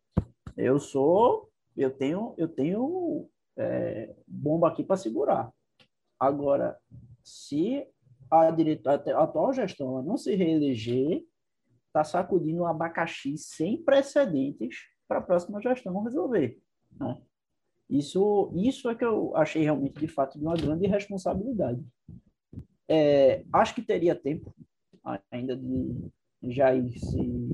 eu 0.58 0.80
sou, 0.80 1.50
eu 1.76 1.90
tenho, 1.92 2.34
eu 2.38 2.48
tenho 2.48 3.28
é, 3.58 4.14
bomba 4.28 4.68
aqui 4.68 4.84
para 4.84 4.98
segurar. 4.98 5.52
Agora, 6.20 6.78
se 7.24 7.86
a, 8.30 8.52
diretora, 8.52 9.18
a 9.18 9.24
atual 9.24 9.54
gestão 9.54 10.02
não 10.02 10.18
se 10.18 10.36
reeleger, 10.36 11.24
está 11.88 12.04
sacudindo 12.04 12.64
um 12.64 12.66
abacaxi 12.66 13.38
sem 13.38 13.82
precedentes 13.84 14.78
para 15.08 15.20
a 15.20 15.22
próxima 15.22 15.62
gestão 15.62 16.02
resolver. 16.04 16.60
Né? 17.00 17.22
Isso, 17.90 18.52
isso 18.56 18.90
é 18.90 18.96
que 18.96 19.06
eu 19.06 19.36
achei 19.36 19.64
realmente, 19.64 20.00
de 20.00 20.08
fato, 20.08 20.40
de 20.40 20.44
uma 20.44 20.56
grande 20.56 20.88
responsabilidade. 20.88 21.86
É, 22.90 23.44
acho 23.54 23.76
que 23.76 23.82
teria 23.82 24.16
tempo 24.16 24.54
ainda 25.32 25.56
de 25.56 26.10
Jair 26.44 26.90
se, 26.90 27.50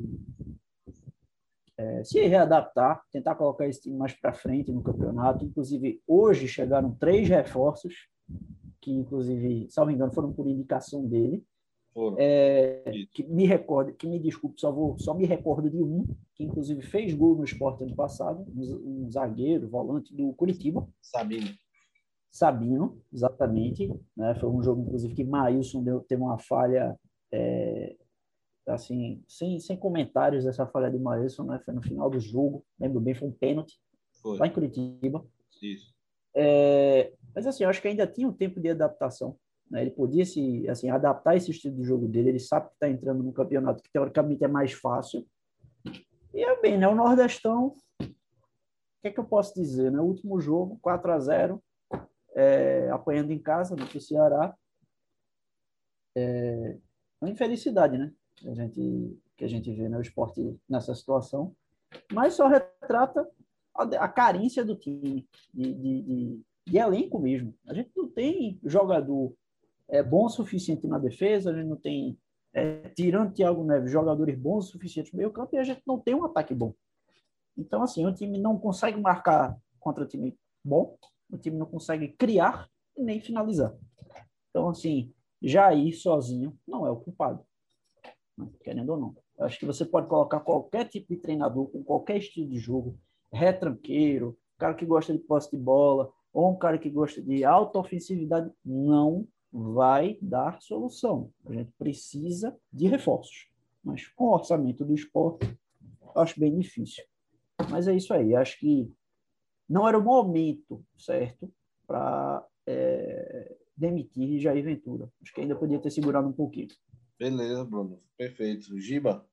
é, 1.78 2.04
se 2.04 2.22
readaptar, 2.22 3.04
tentar 3.12 3.36
colocar 3.36 3.68
esse 3.68 3.82
time 3.82 3.98
mais 3.98 4.14
para 4.14 4.34
frente 4.34 4.72
no 4.72 4.82
campeonato. 4.82 5.46
Inclusive, 5.46 6.02
hoje 6.08 6.48
chegaram 6.48 6.96
três 6.96 7.28
reforços 7.28 8.08
que 8.82 8.92
inclusive, 8.92 9.68
salvo 9.70 9.92
engano, 9.92 10.14
foram 10.14 10.32
por 10.34 10.48
indicação 10.48 11.06
dele. 11.06 11.44
É, 12.18 12.84
que 13.12 13.24
me 13.24 13.46
recordo, 13.46 13.94
que 13.94 14.08
me 14.08 14.20
desculpe, 14.20 14.60
só 14.62 14.72
vou, 14.72 14.98
só 14.98 15.14
me 15.14 15.26
recordo 15.26 15.70
de 15.70 15.84
um 15.84 16.06
que 16.34 16.46
inclusive 16.46 16.82
fez 16.82 17.14
gol 17.14 17.36
no 17.36 17.44
esporte 17.44 17.84
ano 17.84 17.94
passado, 17.94 18.46
um, 18.56 19.06
um 19.06 19.12
zagueiro, 19.12 19.68
volante 19.68 20.16
do 20.16 20.32
Curitiba. 20.34 20.88
Sabino. 21.02 21.50
Sabino, 22.32 23.02
exatamente. 23.12 23.92
Né? 24.16 24.36
Foi 24.36 24.50
um 24.50 24.64
jogo, 24.64 24.84
inclusive, 24.84 25.14
que 25.14 25.24
Maílson 25.26 25.84
deu, 25.84 26.00
teve 26.02 26.22
uma 26.22 26.38
falha, 26.38 26.98
é, 27.32 27.98
assim, 28.68 29.22
sem, 29.28 29.60
sem 29.60 29.76
comentários 29.76 30.46
essa 30.46 30.66
falha 30.66 30.90
de 30.90 30.98
Maílson, 30.98 31.44
né? 31.44 31.60
Foi 31.66 31.74
no 31.74 31.82
final 31.82 32.10
do 32.10 32.20
jogo, 32.20 32.64
lembro 32.80 33.02
bem, 33.02 33.16
foi 33.16 33.28
um 33.28 33.34
pênalti 33.34 33.78
foi. 34.22 34.38
lá 34.38 34.48
em 34.48 34.54
Curitiba. 34.54 35.26
Isso. 35.62 35.94
É, 36.36 37.12
mas 37.36 37.48
assim, 37.48 37.64
eu 37.64 37.70
acho 37.70 37.82
que 37.82 37.88
ainda 37.88 38.08
tinha 38.08 38.28
um 38.28 38.34
tempo 38.34 38.60
de 38.60 38.70
adaptação. 38.70 39.38
Né? 39.70 39.82
Ele 39.82 39.92
podia 39.92 40.26
se 40.26 40.68
assim 40.68 40.90
adaptar 40.90 41.36
esse 41.36 41.52
estilo 41.52 41.76
de 41.76 41.84
jogo 41.84 42.08
dele. 42.08 42.30
Ele 42.30 42.40
sabe 42.40 42.68
que 42.68 42.74
está 42.74 42.90
entrando 42.90 43.24
num 43.24 43.32
campeonato 43.32 43.84
que 43.84 43.92
teoricamente 43.92 44.44
é 44.44 44.48
mais 44.48 44.74
fácil. 44.74 45.26
E 46.34 46.44
é 46.44 46.62
bem, 46.62 46.78
né? 46.78 46.88
O 46.88 46.96
Nordestão, 46.96 47.76
o 48.00 48.06
que 49.02 49.08
é 49.08 49.12
que 49.12 49.20
eu 49.20 49.26
posso 49.26 49.54
dizer? 49.54 49.92
Né? 49.92 50.00
O 50.00 50.06
último 50.06 50.40
jogo, 50.40 50.80
4 50.82 51.12
a 51.12 51.20
0 51.20 51.64
é, 52.36 52.90
apanhando 52.92 53.32
em 53.32 53.40
casa 53.40 53.76
no 53.76 54.02
Ceará. 54.02 54.56
É 56.16 56.78
uma 57.22 57.30
infelicidade, 57.30 57.98
né? 57.98 58.12
Que 58.36 58.50
a 58.50 58.54
gente, 58.54 59.20
que 59.36 59.46
a 59.46 59.48
gente 59.48 59.72
vê 59.74 59.90
né? 59.90 59.98
o 59.98 60.02
esporte 60.02 60.58
nessa 60.68 60.96
situação. 60.96 61.56
Mas 62.14 62.36
só 62.36 62.48
retrata 62.48 63.30
a, 63.80 64.08
carência 64.08 64.64
do 64.64 64.76
time, 64.76 65.28
de, 65.54 65.74
de, 65.74 66.02
de, 66.02 66.42
de, 66.68 66.78
elenco 66.78 67.20
mesmo. 67.20 67.54
A 67.68 67.74
gente 67.74 67.92
não 67.96 68.10
tem 68.10 68.60
jogador 68.64 69.34
é, 69.88 70.04
bom 70.04 70.26
o 70.26 70.30
suficiente 70.30 70.88
na 70.88 70.98
defesa, 70.98 71.52
a 71.52 71.54
gente 71.54 71.68
não 71.68 71.78
tem, 71.78 72.18
é, 72.54 72.90
tirando 72.90 73.34
Thiago 73.34 73.64
Neves, 73.64 73.92
jogadores 73.92 74.38
bons 74.38 74.68
o 74.68 74.72
suficiente 74.72 75.14
no 75.14 75.18
meio 75.18 75.32
campo, 75.32 75.56
e 75.56 75.60
a 75.60 75.64
gente 75.64 75.82
não 75.86 76.00
tem 76.00 76.14
um 76.14 76.26
ataque 76.26 76.54
bom. 76.54 76.74
Então, 77.58 77.82
assim, 77.82 78.06
o 78.06 78.14
time 78.14 78.38
não 78.38 78.58
consegue 78.58 79.00
marcar 79.00 79.58
contra 79.80 80.06
time 80.06 80.38
bom, 80.64 80.98
o 81.30 81.38
time 81.38 81.58
não 81.58 81.66
consegue 81.66 82.10
criar 82.10 82.70
nem 82.98 83.20
finalizar. 83.22 83.74
Então, 84.50 84.70
assim, 84.70 85.14
Jair 85.42 85.98
sozinho 85.98 86.58
não 86.68 86.86
é 86.86 86.92
o 86.92 86.98
culpado, 86.98 87.46
né? 88.38 88.50
querendo 88.64 88.90
ou 88.90 88.98
não. 89.00 89.16
Acho 89.40 89.58
que 89.58 89.66
você 89.66 89.86
pode 89.86 90.08
colocar 90.08 90.42
qualquer 90.42 90.86
tipo 90.90 91.14
de 91.14 91.22
treinador 91.22 91.70
com 91.70 91.84
qualquer 91.84 92.18
estilo 92.18 92.50
de 92.50 92.60
jogo, 92.60 93.00
retranqueiro, 93.32 94.38
cara 94.58 94.74
que 94.74 94.86
gosta 94.86 95.14
de 95.14 95.20
posse 95.20 95.52
de 95.52 95.58
bola, 95.58 96.12
ou 96.34 96.52
um 96.52 96.58
cara 96.58 96.78
que 96.78 96.90
gosta 96.90 97.22
de 97.22 97.44
alta 97.44 97.80
ofensividade, 97.80 98.52
não 98.64 99.28
vai 99.52 100.18
dar 100.22 100.62
solução. 100.62 101.32
A 101.46 101.54
gente 101.54 101.72
precisa 101.78 102.56
de 102.72 102.88
reforços. 102.88 103.50
Mas 103.84 104.08
com 104.08 104.26
o 104.26 104.34
orçamento 104.34 104.86
do 104.86 104.94
esporte, 104.94 105.58
acho 106.16 106.40
bem 106.40 106.58
difícil. 106.58 107.04
Mas 107.70 107.88
é 107.88 107.96
isso 107.96 108.14
aí. 108.14 108.36
Acho 108.36 108.60
que 108.60 108.92
não 109.68 109.88
era 109.88 109.98
o 109.98 110.04
momento 110.04 110.84
certo 110.98 111.52
para 111.88 112.46
é, 112.68 113.56
demitir 113.76 114.40
Jair 114.40 114.64
Ventura. 114.64 115.12
Acho 115.22 115.34
que 115.34 115.42
ainda 115.42 115.56
podia 115.56 115.80
ter 115.80 115.90
segurado 115.90 116.28
um 116.28 116.34
pouquinho. 116.34 116.68
Beleza, 117.18 117.66
Bruno. 117.66 118.00
Perfeito. 118.18 118.80
Giba, 118.80 119.28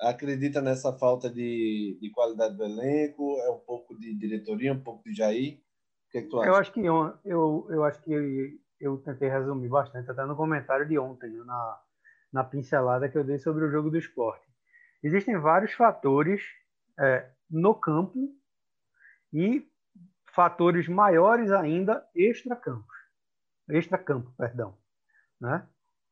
acredita 0.00 0.60
nessa 0.60 0.92
falta 0.96 1.28
de, 1.28 1.98
de 2.00 2.10
qualidade 2.10 2.56
do 2.56 2.64
elenco? 2.64 3.38
É 3.40 3.50
um 3.50 3.58
pouco 3.58 3.98
de 3.98 4.14
diretoria, 4.14 4.72
um 4.72 4.82
pouco 4.82 5.02
de 5.04 5.14
Jair? 5.14 5.58
O 5.58 6.10
que, 6.10 6.18
é 6.18 6.22
que 6.22 6.28
tu 6.28 6.40
acha? 6.40 6.48
Eu 6.48 6.54
acho 6.54 6.72
que 6.72 6.84
eu, 6.84 7.14
eu, 7.24 7.66
eu 7.70 7.84
acho 7.84 8.02
que 8.02 8.60
eu 8.80 8.98
tentei 8.98 9.28
resumir 9.28 9.68
bastante 9.68 10.10
até 10.10 10.24
no 10.24 10.36
comentário 10.36 10.86
de 10.86 10.98
ontem, 10.98 11.30
na, 11.44 11.80
na 12.32 12.44
pincelada 12.44 13.08
que 13.08 13.18
eu 13.18 13.24
dei 13.24 13.38
sobre 13.38 13.64
o 13.64 13.70
jogo 13.70 13.90
do 13.90 13.98
esporte. 13.98 14.46
Existem 15.02 15.38
vários 15.38 15.72
fatores 15.72 16.42
é, 16.98 17.30
no 17.50 17.74
campo 17.74 18.34
e 19.32 19.66
fatores 20.34 20.88
maiores 20.88 21.50
ainda 21.50 22.06
extra-campo. 22.14 22.86
Extra-campo, 23.68 24.32
perdão. 24.36 24.76
Né? 25.40 25.66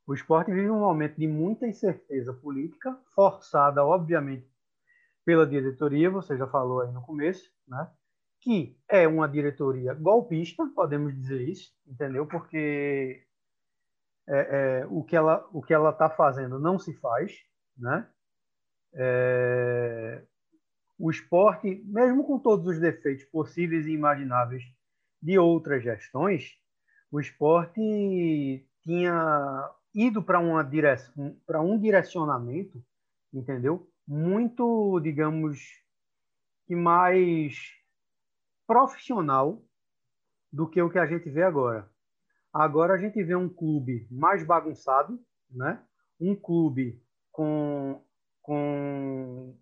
O 0.06 0.14
esporte 0.14 0.52
vive 0.52 0.70
um 0.70 0.80
momento 0.80 1.16
de 1.16 1.26
muita 1.26 1.66
incerteza 1.66 2.32
política, 2.32 2.96
forçada, 3.14 3.84
obviamente, 3.84 4.48
pela 5.24 5.46
diretoria, 5.46 6.08
você 6.08 6.36
já 6.36 6.46
falou 6.46 6.82
aí 6.82 6.92
no 6.92 7.02
começo, 7.02 7.50
né? 7.66 7.90
que 8.40 8.78
é 8.88 9.08
uma 9.08 9.28
diretoria 9.28 9.92
golpista, 9.92 10.64
podemos 10.72 11.12
dizer 11.12 11.48
isso, 11.48 11.74
entendeu? 11.84 12.24
Porque 12.26 13.26
é, 14.28 14.38
é, 14.82 14.86
o 14.88 15.02
que 15.02 15.16
ela 15.16 15.48
o 15.52 15.60
que 15.60 15.74
ela 15.74 15.90
está 15.90 16.08
fazendo 16.08 16.60
não 16.60 16.78
se 16.78 16.94
faz, 16.94 17.36
né? 17.76 18.08
É, 18.94 20.22
o 20.96 21.10
esporte, 21.10 21.82
mesmo 21.86 22.24
com 22.24 22.38
todos 22.38 22.68
os 22.68 22.78
defeitos 22.78 23.24
possíveis 23.24 23.84
e 23.86 23.90
imagináveis 23.90 24.62
de 25.20 25.36
outras 25.40 25.82
gestões, 25.82 26.52
o 27.10 27.18
esporte 27.18 28.64
tinha 28.82 29.70
ido 29.96 30.22
para 30.22 30.38
uma 30.38 30.62
direção, 30.62 31.40
para 31.46 31.62
um 31.62 31.78
direcionamento, 31.78 32.84
entendeu? 33.32 33.90
Muito, 34.06 35.00
digamos, 35.00 35.58
que 36.66 36.76
mais 36.76 37.72
profissional 38.66 39.64
do 40.52 40.68
que 40.68 40.82
o 40.82 40.90
que 40.90 40.98
a 40.98 41.06
gente 41.06 41.30
vê 41.30 41.42
agora. 41.42 41.90
Agora 42.52 42.92
a 42.92 42.98
gente 42.98 43.22
vê 43.24 43.34
um 43.34 43.48
clube 43.48 44.06
mais 44.10 44.44
bagunçado, 44.44 45.18
né? 45.50 45.82
Um 46.20 46.36
clube 46.36 47.02
com 47.32 48.02
com 48.42 49.58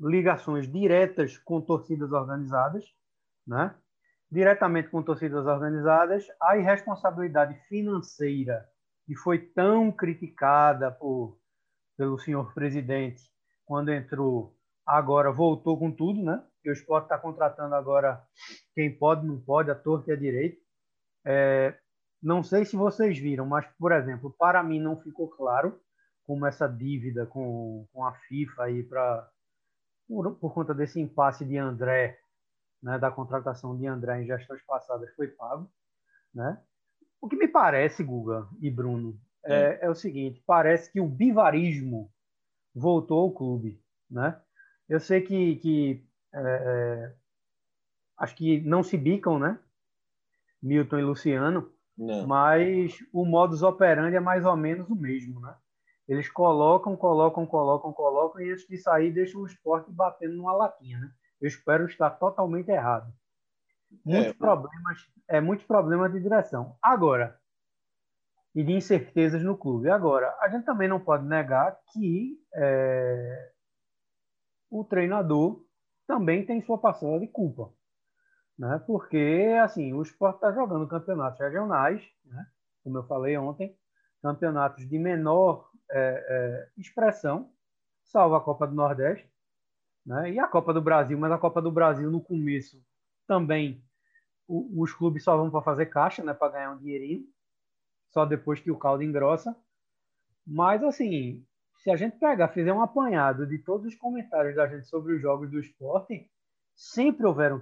ligações 0.00 0.70
diretas 0.70 1.36
com 1.36 1.60
torcidas 1.60 2.12
organizadas, 2.12 2.84
né? 3.46 3.76
Diretamente 4.30 4.88
com 4.88 5.02
torcidas 5.02 5.46
organizadas, 5.46 6.26
a 6.40 6.56
irresponsabilidade 6.56 7.54
financeira 7.68 8.66
e 9.08 9.14
foi 9.14 9.38
tão 9.38 9.92
criticada 9.92 10.90
por, 10.90 11.38
pelo 11.96 12.18
senhor 12.18 12.52
presidente 12.52 13.22
quando 13.64 13.92
entrou, 13.92 14.56
agora 14.86 15.30
voltou 15.32 15.78
com 15.78 15.90
tudo, 15.90 16.22
né? 16.22 16.42
Que 16.62 16.70
o 16.70 16.72
esporte 16.72 17.04
está 17.04 17.18
contratando 17.18 17.74
agora 17.74 18.22
quem 18.74 18.96
pode, 18.96 19.26
não 19.26 19.40
pode, 19.40 19.70
a 19.70 19.74
torta 19.74 20.10
e 20.10 20.14
a 20.14 20.16
direito. 20.16 20.60
É, 21.24 21.76
não 22.22 22.42
sei 22.42 22.64
se 22.64 22.76
vocês 22.76 23.18
viram, 23.18 23.44
mas, 23.46 23.66
por 23.78 23.92
exemplo, 23.92 24.34
para 24.38 24.62
mim 24.62 24.80
não 24.80 25.00
ficou 25.00 25.28
claro 25.28 25.80
como 26.24 26.46
essa 26.46 26.68
dívida 26.68 27.26
com, 27.26 27.86
com 27.92 28.04
a 28.04 28.12
FIFA 28.12 28.64
aí 28.64 28.82
para 28.82 29.30
por, 30.08 30.36
por 30.36 30.54
conta 30.54 30.72
desse 30.72 31.00
impasse 31.00 31.44
de 31.44 31.56
André, 31.56 32.18
né, 32.82 32.98
da 32.98 33.10
contratação 33.10 33.76
de 33.76 33.86
André 33.86 34.22
em 34.22 34.26
gestões 34.26 34.62
passadas 34.64 35.12
foi 35.14 35.28
pago, 35.28 35.70
né? 36.32 36.62
O 37.20 37.28
que 37.28 37.36
me 37.36 37.48
parece, 37.48 38.02
Guga 38.02 38.48
e 38.60 38.70
Bruno, 38.70 39.18
é, 39.44 39.78
é 39.82 39.90
o 39.90 39.94
seguinte: 39.94 40.42
parece 40.46 40.92
que 40.92 41.00
o 41.00 41.08
bivarismo 41.08 42.10
voltou 42.74 43.20
ao 43.20 43.32
clube, 43.32 43.80
né? 44.10 44.40
Eu 44.88 45.00
sei 45.00 45.20
que, 45.20 45.56
que 45.56 46.04
é, 46.32 46.40
é, 46.40 47.14
acho 48.18 48.36
que 48.36 48.60
não 48.60 48.82
se 48.82 48.96
bicam, 48.96 49.38
né? 49.38 49.58
Milton 50.62 50.98
e 50.98 51.04
Luciano, 51.04 51.72
não. 51.96 52.26
mas 52.26 52.98
o 53.12 53.24
modus 53.24 53.62
operandi 53.62 54.16
é 54.16 54.20
mais 54.20 54.44
ou 54.44 54.56
menos 54.56 54.88
o 54.88 54.94
mesmo, 54.94 55.40
né? 55.40 55.54
Eles 56.08 56.28
colocam, 56.28 56.96
colocam, 56.96 57.44
colocam, 57.46 57.92
colocam 57.92 58.40
e 58.40 58.52
antes 58.52 58.66
de 58.68 58.78
sair 58.78 59.12
deixam 59.12 59.40
o 59.40 59.46
esporte 59.46 59.90
batendo 59.90 60.36
numa 60.36 60.52
latinha, 60.52 60.98
né? 60.98 61.10
Eu 61.40 61.48
espero 61.48 61.86
estar 61.86 62.10
totalmente 62.10 62.68
errado. 62.68 63.12
Muitos 64.04 64.26
é, 64.26 64.32
problemas, 64.34 65.10
é 65.28 65.40
muitos 65.40 65.66
problemas 65.66 66.12
de 66.12 66.20
direção. 66.20 66.76
Agora, 66.82 67.38
e 68.56 68.64
de 68.64 68.72
incertezas 68.72 69.42
no 69.42 69.54
clube. 69.54 69.90
Agora, 69.90 70.34
a 70.40 70.48
gente 70.48 70.64
também 70.64 70.88
não 70.88 70.98
pode 70.98 71.26
negar 71.26 71.78
que 71.92 72.40
é, 72.54 73.52
o 74.70 74.82
treinador 74.82 75.62
também 76.06 76.46
tem 76.46 76.62
sua 76.62 76.78
parcela 76.78 77.20
de 77.20 77.28
culpa. 77.28 77.70
Né? 78.58 78.82
Porque, 78.86 79.54
assim, 79.62 79.92
o 79.92 80.00
esporte 80.00 80.36
está 80.36 80.50
jogando 80.52 80.88
campeonatos 80.88 81.38
regionais, 81.38 82.02
né? 82.24 82.46
como 82.82 82.96
eu 82.96 83.06
falei 83.06 83.36
ontem, 83.36 83.76
campeonatos 84.22 84.88
de 84.88 84.98
menor 84.98 85.68
é, 85.90 85.98
é, 85.98 86.80
expressão, 86.80 87.52
salvo 88.04 88.36
a 88.36 88.40
Copa 88.42 88.66
do 88.66 88.74
Nordeste, 88.74 89.30
né? 90.06 90.30
e 90.30 90.38
a 90.38 90.48
Copa 90.48 90.72
do 90.72 90.80
Brasil, 90.80 91.18
mas 91.18 91.30
a 91.30 91.38
Copa 91.38 91.60
do 91.60 91.70
Brasil 91.70 92.10
no 92.10 92.22
começo 92.22 92.82
também 93.26 93.84
os 94.48 94.92
clubes 94.92 95.24
só 95.24 95.36
vão 95.36 95.50
para 95.50 95.62
fazer 95.62 95.86
caixa, 95.86 96.22
né, 96.22 96.32
para 96.32 96.52
ganhar 96.52 96.72
um 96.72 96.78
dinheirinho, 96.78 97.24
só 98.12 98.24
depois 98.24 98.60
que 98.60 98.70
o 98.70 98.78
caldo 98.78 99.02
engrossa. 99.02 99.56
Mas 100.46 100.82
assim, 100.82 101.44
se 101.78 101.90
a 101.90 101.96
gente 101.96 102.18
pegar, 102.18 102.48
fizer 102.48 102.72
um 102.72 102.80
apanhado 102.80 103.46
de 103.46 103.58
todos 103.58 103.86
os 103.86 103.94
comentários 103.94 104.54
da 104.54 104.66
gente 104.68 104.86
sobre 104.86 105.14
os 105.14 105.20
jogos 105.20 105.50
do 105.50 105.58
esporte, 105.58 106.30
sempre 106.74 107.26
houveram 107.26 107.60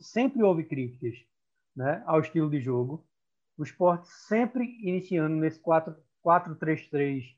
sempre 0.00 0.42
houve 0.42 0.64
críticas, 0.64 1.14
né, 1.74 2.02
ao 2.06 2.20
estilo 2.20 2.50
de 2.50 2.60
jogo. 2.60 3.06
O 3.58 3.62
esporte 3.62 4.08
sempre 4.08 4.64
iniciando 4.80 5.36
nesse 5.36 5.60
4-3-3 5.60 7.36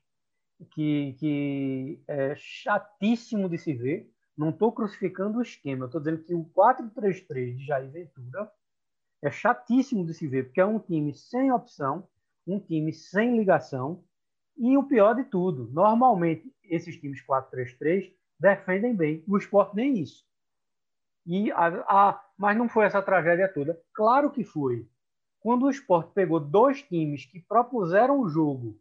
que, 0.70 1.16
que 1.18 2.02
é 2.06 2.34
chatíssimo 2.36 3.48
de 3.48 3.58
se 3.58 3.74
ver. 3.74 4.10
Não 4.36 4.50
estou 4.50 4.72
crucificando 4.72 5.38
o 5.38 5.42
esquema, 5.42 5.86
estou 5.86 6.00
dizendo 6.00 6.24
que 6.24 6.34
o 6.34 6.44
4-3-3 6.46 7.56
de 7.56 7.66
Jair 7.66 7.90
Ventura 7.90 8.50
é 9.26 9.30
chatíssimo 9.30 10.04
de 10.04 10.14
se 10.14 10.26
ver, 10.26 10.44
porque 10.44 10.60
é 10.60 10.66
um 10.66 10.78
time 10.78 11.14
sem 11.14 11.50
opção, 11.50 12.06
um 12.46 12.60
time 12.60 12.92
sem 12.92 13.36
ligação, 13.36 14.04
e 14.56 14.76
o 14.76 14.84
pior 14.84 15.14
de 15.14 15.24
tudo, 15.24 15.68
normalmente 15.72 16.52
esses 16.62 16.96
times 16.96 17.24
4-3-3 17.26 18.12
defendem 18.38 18.94
bem, 18.94 19.24
o 19.26 19.36
esporte 19.36 19.74
nem 19.74 19.98
isso. 19.98 20.24
E 21.26 21.50
a, 21.52 21.68
a, 21.88 22.24
mas 22.36 22.56
não 22.56 22.68
foi 22.68 22.84
essa 22.84 23.02
tragédia 23.02 23.48
toda. 23.48 23.80
Claro 23.94 24.30
que 24.30 24.44
foi. 24.44 24.86
Quando 25.40 25.64
o 25.64 25.70
esporte 25.70 26.12
pegou 26.12 26.38
dois 26.38 26.82
times 26.82 27.24
que 27.24 27.40
propuseram 27.40 28.20
o 28.20 28.28
jogo 28.28 28.78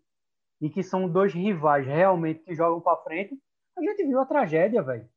e 0.60 0.70
que 0.70 0.84
são 0.84 1.10
dois 1.10 1.34
rivais 1.34 1.86
realmente 1.86 2.44
que 2.44 2.56
jogam 2.56 2.82
para 2.82 3.02
frente, 3.02 3.38
a 3.78 3.82
gente 3.82 4.06
viu 4.06 4.20
a 4.20 4.26
tragédia, 4.26 4.82
velho. 4.82 5.10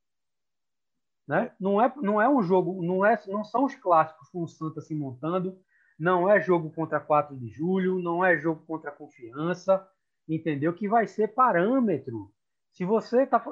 Né? 1.26 1.52
Não, 1.58 1.82
é, 1.82 1.92
não 1.96 2.22
é 2.22 2.28
um 2.28 2.42
jogo, 2.42 2.82
não, 2.82 3.04
é, 3.04 3.20
não 3.26 3.42
são 3.42 3.64
os 3.64 3.74
clássicos 3.74 4.28
com 4.28 4.42
o 4.42 4.48
Santa 4.48 4.80
se 4.80 4.94
montando, 4.94 5.58
não 5.98 6.30
é 6.30 6.40
jogo 6.40 6.70
contra 6.70 7.00
4 7.00 7.36
de 7.36 7.48
julho, 7.48 7.98
não 8.00 8.24
é 8.24 8.38
jogo 8.38 8.64
contra 8.66 8.90
a 8.90 8.94
confiança, 8.94 9.86
entendeu? 10.28 10.72
Que 10.72 10.88
vai 10.88 11.06
ser 11.06 11.28
parâmetro. 11.28 12.32
Se 12.72 12.84
você 12.84 13.22
está. 13.22 13.42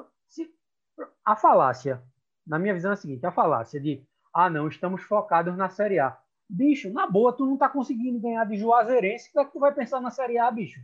A 1.25 1.35
falácia, 1.35 2.01
na 2.45 2.59
minha 2.59 2.73
visão 2.73 2.91
é 2.91 2.93
a 2.93 2.97
seguinte: 2.97 3.25
a 3.25 3.31
falácia 3.31 3.79
de, 3.79 4.05
ah, 4.33 4.49
não, 4.49 4.67
estamos 4.67 5.01
focados 5.03 5.57
na 5.57 5.69
Série 5.69 5.99
A. 5.99 6.17
Bicho, 6.47 6.91
na 6.93 7.07
boa, 7.07 7.35
tu 7.35 7.45
não 7.45 7.55
está 7.55 7.67
conseguindo 7.67 8.19
ganhar 8.19 8.45
de 8.45 8.55
Juazeirense, 8.55 9.31
como 9.31 9.43
é 9.43 9.47
que 9.47 9.53
tu 9.53 9.59
vai 9.59 9.73
pensar 9.73 9.99
na 9.99 10.11
Série 10.11 10.37
A, 10.37 10.51
bicho? 10.51 10.79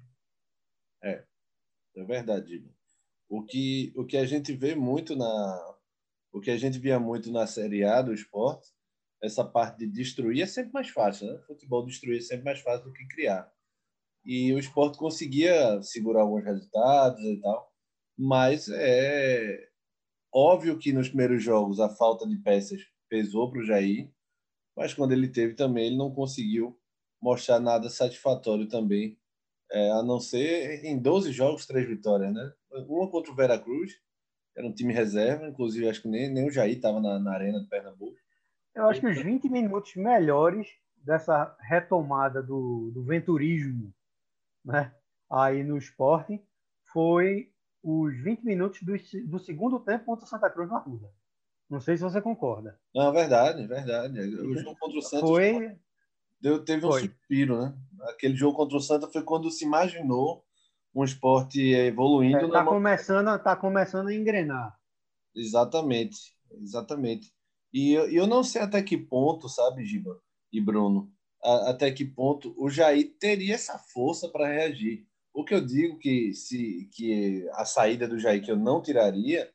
É, 1.04 1.24
é 1.96 2.04
verdade. 2.04 2.66
O 3.30 3.44
que, 3.44 3.94
o 3.96 4.04
que 4.04 4.18
a 4.18 4.26
gente 4.26 4.54
vê 4.54 4.76
muito 4.76 5.16
na. 5.16 5.76
O 6.32 6.40
que 6.40 6.52
a 6.52 6.58
gente 6.58 6.80
via 6.80 7.00
muito 7.00 7.32
na 7.32 7.46
Série 7.46 7.84
A 7.84 8.02
do 8.02 8.14
esporte, 8.14 8.70
essa 9.22 9.44
parte 9.44 9.80
de 9.80 9.88
destruir 9.88 10.42
é 10.42 10.46
sempre 10.46 10.72
mais 10.74 10.90
fácil, 10.90 11.28
né? 11.28 11.40
Futebol 11.46 11.86
destruir 11.86 12.18
é 12.18 12.22
sempre 12.22 12.46
mais 12.46 12.60
fácil 12.62 12.86
do 12.86 12.94
que 12.94 13.08
criar. 13.08 13.52
E 14.26 14.54
o 14.54 14.60
esporte 14.60 14.98
conseguia 14.98 15.82
segurar 15.82 16.22
alguns 16.22 16.44
resultados 16.44 17.22
e 17.22 17.40
tal, 17.42 17.72
mas 18.18 18.70
é 18.70 19.68
óbvio 20.34 20.78
que 20.78 20.94
nos 20.94 21.10
primeiros 21.10 21.44
jogos 21.44 21.80
a 21.80 21.90
falta 21.90 22.28
de 22.28 22.38
peças 22.38 22.82
pesou 23.10 23.52
para 23.52 23.62
o 23.62 23.66
Jair, 23.66 24.12
mas 24.76 24.94
quando 24.94 25.12
ele 25.12 25.28
teve 25.28 25.54
também, 25.56 25.88
ele 25.88 25.98
não 25.98 26.14
conseguiu 26.14 26.80
mostrar 27.22 27.60
nada 27.60 27.90
satisfatório 27.90 28.68
também 28.68 29.20
é, 29.72 29.92
a 29.92 30.04
não 30.04 30.20
ser 30.20 30.84
em 30.86 31.00
12 31.00 31.32
jogos, 31.32 31.66
três 31.66 31.88
vitórias, 31.88 32.34
né? 32.34 32.54
Uma 32.88 33.10
contra 33.10 33.32
o 33.32 33.36
Veracruz, 33.36 33.94
era 34.56 34.68
um 34.68 34.74
time 34.74 34.94
reserva, 34.94 35.48
inclusive 35.48 35.90
acho 35.90 36.02
que 36.02 36.08
nem, 36.08 36.30
nem 36.30 36.48
o 36.48 36.52
Jair 36.52 36.76
estava 36.76 37.00
na, 37.00 37.20
na 37.20 37.34
Arena 37.34 37.60
do 37.60 37.68
Pernambuco. 37.68 38.18
Eu 38.74 38.88
acho 38.88 39.02
que 39.02 39.08
os 39.08 39.22
20 39.22 39.50
minutos 39.50 39.96
melhores 39.96 40.68
dessa 40.98 41.56
retomada 41.60 42.42
do, 42.42 42.92
do 42.94 43.04
venturismo 43.04 43.94
né, 44.64 44.94
aí 45.30 45.64
no 45.64 45.78
esporte 45.78 46.42
foi 46.92 47.52
os 47.84 48.16
20 48.22 48.44
minutos 48.44 48.82
do, 48.84 48.94
do 49.28 49.40
segundo 49.40 49.80
tempo 49.80 50.06
contra 50.06 50.26
o 50.26 50.28
Santa 50.28 50.50
Cruz 50.50 50.70
na 50.70 50.78
Arruda. 50.78 51.10
Não 51.70 51.80
sei 51.80 51.98
se 51.98 52.04
você 52.04 52.22
concorda. 52.22 52.78
Não, 52.94 53.12
verdade, 53.12 53.66
verdade. 53.66 54.20
O 54.20 54.56
jogo 54.58 54.78
contra 54.78 55.00
o 55.00 55.02
Santos 55.02 55.30
foi... 55.30 55.80
deu, 56.40 56.64
teve 56.64 56.86
um 56.86 56.92
foi. 56.92 57.02
suspiro, 57.02 57.62
né? 57.62 57.74
aquele 58.10 58.36
jogo 58.36 58.58
contra 58.58 58.78
o 58.78 58.82
Santa 58.82 59.08
foi 59.08 59.24
quando 59.24 59.50
se 59.50 59.66
imaginou 59.66 60.46
um 60.94 61.04
esporte 61.04 61.62
evoluindo. 61.74 62.48
Está 62.48 62.62
é, 62.62 62.66
começando, 62.66 63.40
tá 63.44 63.56
começando 63.56 64.08
a 64.08 64.14
engrenar. 64.14 64.78
Exatamente, 65.36 66.36
exatamente. 66.62 67.32
E 67.74 67.94
eu, 67.94 68.10
eu 68.12 68.28
não 68.28 68.44
sei 68.44 68.62
até 68.62 68.82
que 68.84 68.98
ponto, 68.98 69.48
sabe, 69.48 69.86
Giba 69.86 70.22
e 70.52 70.60
Bruno, 70.60 71.12
a, 71.44 71.72
até 71.72 71.92
que 71.92 72.04
ponto 72.04 72.54
o 72.58 72.70
Jair 72.70 73.16
teria 73.20 73.56
essa 73.56 73.78
força 73.78 74.28
para 74.28 74.48
reagir. 74.48 75.08
O 75.34 75.46
que 75.46 75.54
eu 75.54 75.66
digo 75.66 75.98
que 75.98 76.34
se 76.34 76.90
que 76.92 77.48
a 77.54 77.64
saída 77.64 78.08
do 78.08 78.20
Jair 78.20 78.44
que 78.44 78.52
eu 78.52 78.58
não 78.58 78.82
tiraria, 78.82 79.50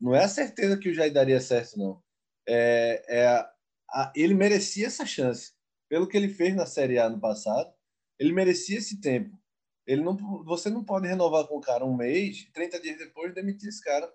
não 0.00 0.14
é 0.14 0.24
a 0.24 0.28
certeza 0.28 0.76
que 0.76 0.88
o 0.88 0.94
Jair 0.94 1.12
daria 1.12 1.40
certo, 1.40 1.78
não. 1.78 2.02
É, 2.48 3.04
é 3.08 3.26
a, 3.28 3.52
a, 3.90 4.12
ele 4.16 4.34
merecia 4.34 4.86
essa 4.86 5.06
chance. 5.06 5.52
Pelo 5.88 6.08
que 6.08 6.16
ele 6.16 6.28
fez 6.28 6.54
na 6.54 6.66
Série 6.66 6.98
A 6.98 7.08
no 7.08 7.20
passado, 7.20 7.72
ele 8.18 8.32
merecia 8.32 8.78
esse 8.78 9.00
tempo. 9.00 9.39
Ele 9.90 10.02
não, 10.02 10.16
você 10.44 10.70
não 10.70 10.84
pode 10.84 11.08
renovar 11.08 11.48
com 11.48 11.56
o 11.56 11.60
cara 11.60 11.84
um 11.84 11.96
mês, 11.96 12.48
30 12.54 12.80
dias 12.80 12.96
depois 12.96 13.34
demitir 13.34 13.68
esse 13.68 13.82
cara. 13.82 14.08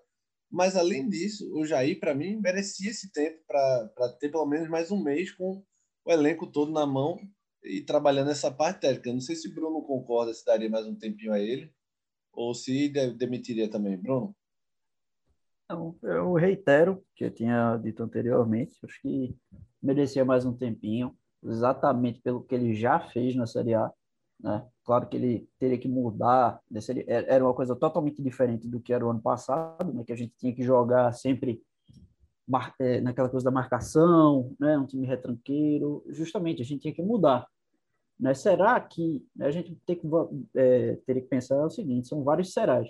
Mas 0.50 0.74
além 0.74 1.06
disso, 1.06 1.52
o 1.54 1.66
Jair, 1.66 2.00
para 2.00 2.14
mim, 2.14 2.40
merecia 2.40 2.88
esse 2.88 3.12
tempo 3.12 3.38
para 3.46 4.16
ter 4.18 4.30
pelo 4.30 4.46
menos 4.46 4.70
mais 4.70 4.90
um 4.90 5.02
mês 5.02 5.30
com 5.32 5.62
o 6.02 6.10
elenco 6.10 6.46
todo 6.46 6.72
na 6.72 6.86
mão 6.86 7.18
e 7.62 7.82
trabalhando 7.82 8.30
essa 8.30 8.50
parte 8.50 8.80
técnica. 8.80 9.12
Não 9.12 9.20
sei 9.20 9.36
se 9.36 9.48
o 9.48 9.54
Bruno 9.54 9.82
concorda 9.82 10.32
se 10.32 10.46
daria 10.46 10.70
mais 10.70 10.86
um 10.86 10.94
tempinho 10.94 11.34
a 11.34 11.38
ele 11.38 11.70
ou 12.32 12.54
se 12.54 12.88
demitiria 12.88 13.68
também. 13.68 13.98
Bruno? 13.98 14.34
Não, 15.68 15.94
eu 16.04 16.32
reitero 16.32 17.04
que 17.14 17.24
eu 17.24 17.30
tinha 17.30 17.76
dito 17.76 18.02
anteriormente, 18.02 18.78
acho 18.82 18.98
que 19.02 19.36
merecia 19.82 20.24
mais 20.24 20.46
um 20.46 20.56
tempinho 20.56 21.14
exatamente 21.44 22.18
pelo 22.22 22.42
que 22.42 22.54
ele 22.54 22.72
já 22.72 22.98
fez 22.98 23.36
na 23.36 23.46
Série 23.46 23.74
A. 23.74 23.92
Né? 24.40 24.64
Claro 24.84 25.08
que 25.08 25.16
ele 25.16 25.48
teria 25.58 25.78
que 25.78 25.88
mudar, 25.88 26.60
né? 26.70 26.80
era 27.06 27.44
uma 27.44 27.54
coisa 27.54 27.74
totalmente 27.74 28.22
diferente 28.22 28.68
do 28.68 28.80
que 28.80 28.92
era 28.92 29.04
o 29.04 29.10
ano 29.10 29.20
passado, 29.20 29.92
né? 29.92 30.04
que 30.04 30.12
a 30.12 30.16
gente 30.16 30.34
tinha 30.36 30.54
que 30.54 30.62
jogar 30.62 31.12
sempre 31.12 31.62
é, 32.78 33.00
naquela 33.00 33.28
coisa 33.28 33.44
da 33.44 33.50
marcação, 33.50 34.54
né? 34.60 34.78
um 34.78 34.86
time 34.86 35.06
retranqueiro, 35.06 36.04
justamente 36.08 36.62
a 36.62 36.64
gente 36.64 36.82
tinha 36.82 36.94
que 36.94 37.02
mudar. 37.02 37.46
Né? 38.18 38.34
Será 38.34 38.80
que 38.80 39.24
né, 39.34 39.46
a 39.46 39.50
gente 39.50 39.76
tem 39.86 39.96
que, 39.96 40.06
é, 40.54 40.96
teria 41.06 41.22
que 41.22 41.28
pensar 41.28 41.64
o 41.64 41.70
seguinte, 41.70 42.08
são 42.08 42.22
vários 42.22 42.52
serás. 42.52 42.88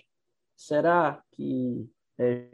Será 0.57 1.23
que 1.33 1.89
é, 2.19 2.49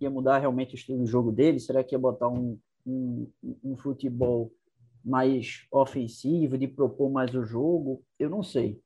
ia 0.00 0.10
mudar 0.10 0.38
realmente 0.38 0.74
o 0.74 0.76
estilo 0.76 1.04
de 1.04 1.10
jogo 1.10 1.32
dele? 1.32 1.58
Será 1.58 1.82
que 1.82 1.94
ia 1.94 1.98
botar 1.98 2.28
um, 2.28 2.58
um, 2.86 3.28
um 3.64 3.76
futebol 3.76 4.52
mais 5.04 5.66
ofensivo, 5.70 6.58
de 6.58 6.68
propor 6.68 7.10
mais 7.10 7.34
o 7.34 7.44
jogo, 7.44 8.04
eu 8.18 8.30
não 8.30 8.42
sei. 8.42 8.80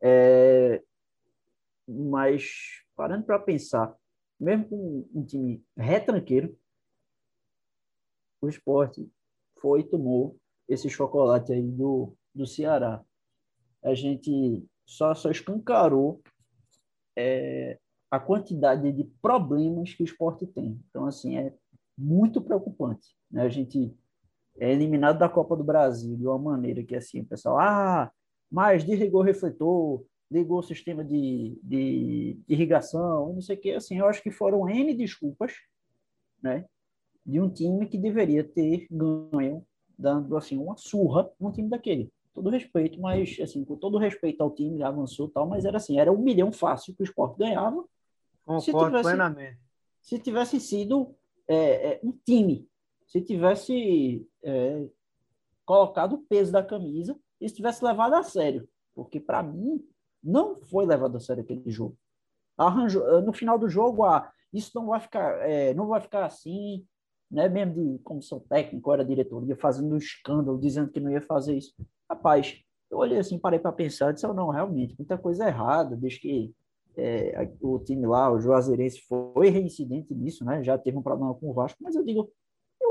É, 0.00 0.82
mas, 1.86 2.82
parando 2.94 3.24
para 3.24 3.38
pensar, 3.38 3.94
mesmo 4.38 4.68
com 4.68 5.08
um 5.14 5.24
time 5.24 5.64
retranqueiro, 5.76 6.56
o 8.40 8.48
esporte 8.48 9.10
foi 9.60 9.80
e 9.80 9.84
tomou 9.88 10.38
esse 10.68 10.88
chocolate 10.88 11.52
aí 11.52 11.62
do, 11.62 12.14
do 12.34 12.46
Ceará. 12.46 13.04
A 13.82 13.94
gente 13.94 14.64
só, 14.84 15.14
só 15.14 15.30
escancarou 15.30 16.22
é, 17.16 17.78
a 18.10 18.20
quantidade 18.20 18.92
de 18.92 19.04
problemas 19.22 19.94
que 19.94 20.02
o 20.02 20.04
esporte 20.04 20.46
tem. 20.46 20.80
Então, 20.88 21.06
assim, 21.06 21.36
é 21.36 21.54
muito 21.96 22.40
preocupante. 22.40 23.16
Né? 23.30 23.42
A 23.42 23.48
gente 23.48 23.96
é 24.58 24.72
eliminado 24.72 25.18
da 25.18 25.28
Copa 25.28 25.56
do 25.56 25.64
Brasil 25.64 26.16
de 26.16 26.26
uma 26.26 26.38
maneira 26.38 26.82
que, 26.82 26.94
assim, 26.94 27.20
o 27.20 27.26
pessoal, 27.26 27.58
ah, 27.58 28.10
mas 28.50 28.84
desligou 28.84 29.20
o 29.20 29.24
refletor, 29.24 30.04
ligou 30.30 30.58
o 30.58 30.62
sistema 30.62 31.04
de, 31.04 31.58
de, 31.62 32.38
de 32.46 32.54
irrigação, 32.54 33.32
não 33.32 33.40
sei 33.40 33.56
o 33.56 33.60
que, 33.60 33.72
assim, 33.72 33.98
eu 33.98 34.06
acho 34.06 34.22
que 34.22 34.30
foram 34.30 34.68
N 34.68 34.94
desculpas, 34.94 35.52
né, 36.42 36.64
de 37.24 37.40
um 37.40 37.48
time 37.48 37.86
que 37.86 37.98
deveria 37.98 38.44
ter 38.44 38.86
ganho, 38.90 39.64
dando, 39.98 40.36
assim, 40.36 40.56
uma 40.56 40.76
surra 40.76 41.30
num 41.40 41.50
time 41.50 41.68
daquele. 41.68 42.12
Todo 42.32 42.50
respeito, 42.50 43.00
mas, 43.00 43.36
assim, 43.40 43.64
com 43.64 43.76
todo 43.76 43.98
respeito 43.98 44.42
ao 44.42 44.50
time, 44.50 44.82
avançou 44.82 45.28
tal, 45.28 45.46
mas 45.46 45.64
era 45.64 45.78
assim, 45.78 45.98
era 45.98 46.12
um 46.12 46.18
milhão 46.18 46.52
fácil 46.52 46.94
que 46.94 47.02
o 47.02 47.04
esporte 47.04 47.38
ganhava. 47.38 47.84
Concordo 48.44 48.62
se 48.62 48.72
tivesse, 48.72 49.02
plenamente. 49.02 49.58
Se 50.02 50.18
tivesse 50.18 50.60
sido 50.60 51.14
é, 51.48 51.92
é, 51.92 52.00
um 52.04 52.12
time, 52.24 52.68
se 53.06 53.20
tivesse 53.20 54.26
é, 54.42 54.88
colocado 55.64 56.14
o 56.14 56.22
peso 56.28 56.52
da 56.52 56.62
camisa 56.62 57.16
e 57.40 57.48
se 57.48 57.54
tivesse 57.54 57.84
levado 57.84 58.14
a 58.14 58.22
sério. 58.22 58.68
Porque, 58.94 59.20
para 59.20 59.42
mim, 59.42 59.84
não 60.22 60.60
foi 60.62 60.86
levado 60.86 61.16
a 61.16 61.20
sério 61.20 61.42
aquele 61.42 61.70
jogo. 61.70 61.96
Arranjou, 62.56 63.06
eh, 63.08 63.20
no 63.20 63.32
final 63.32 63.58
do 63.58 63.68
jogo, 63.68 64.04
ah, 64.04 64.32
isso 64.52 64.70
não 64.74 64.86
vai 64.86 65.00
ficar, 65.00 65.38
é, 65.48 65.74
não 65.74 65.86
vai 65.88 66.00
ficar 66.00 66.24
assim, 66.24 66.86
né? 67.30 67.48
Mesmo 67.48 67.74
de 67.74 67.98
comissão 68.02 68.40
técnica, 68.40 68.92
era 68.92 69.04
diretoria, 69.04 69.56
fazendo 69.56 69.94
um 69.94 69.98
escândalo, 69.98 70.58
dizendo 70.58 70.90
que 70.90 71.00
não 71.00 71.10
ia 71.10 71.20
fazer 71.20 71.56
isso. 71.56 71.74
Rapaz, 72.10 72.58
eu 72.90 72.98
olhei 72.98 73.18
assim, 73.18 73.38
parei 73.38 73.58
para 73.58 73.72
pensar, 73.72 74.12
disse, 74.12 74.26
oh, 74.26 74.32
não, 74.32 74.48
realmente, 74.48 74.94
muita 74.98 75.18
coisa 75.18 75.46
errada, 75.46 75.96
desde 75.96 76.20
que 76.20 76.54
é, 76.96 77.52
o 77.60 77.78
time 77.80 78.06
lá, 78.06 78.32
o 78.32 78.40
Juazeirense, 78.40 79.00
foi 79.06 79.50
reincidente 79.50 80.14
nisso, 80.14 80.44
né? 80.44 80.62
Já 80.62 80.78
teve 80.78 80.96
um 80.96 81.02
problema 81.02 81.34
com 81.34 81.50
o 81.50 81.52
Vasco, 81.52 81.78
mas 81.82 81.94
eu 81.94 82.02
digo, 82.02 82.30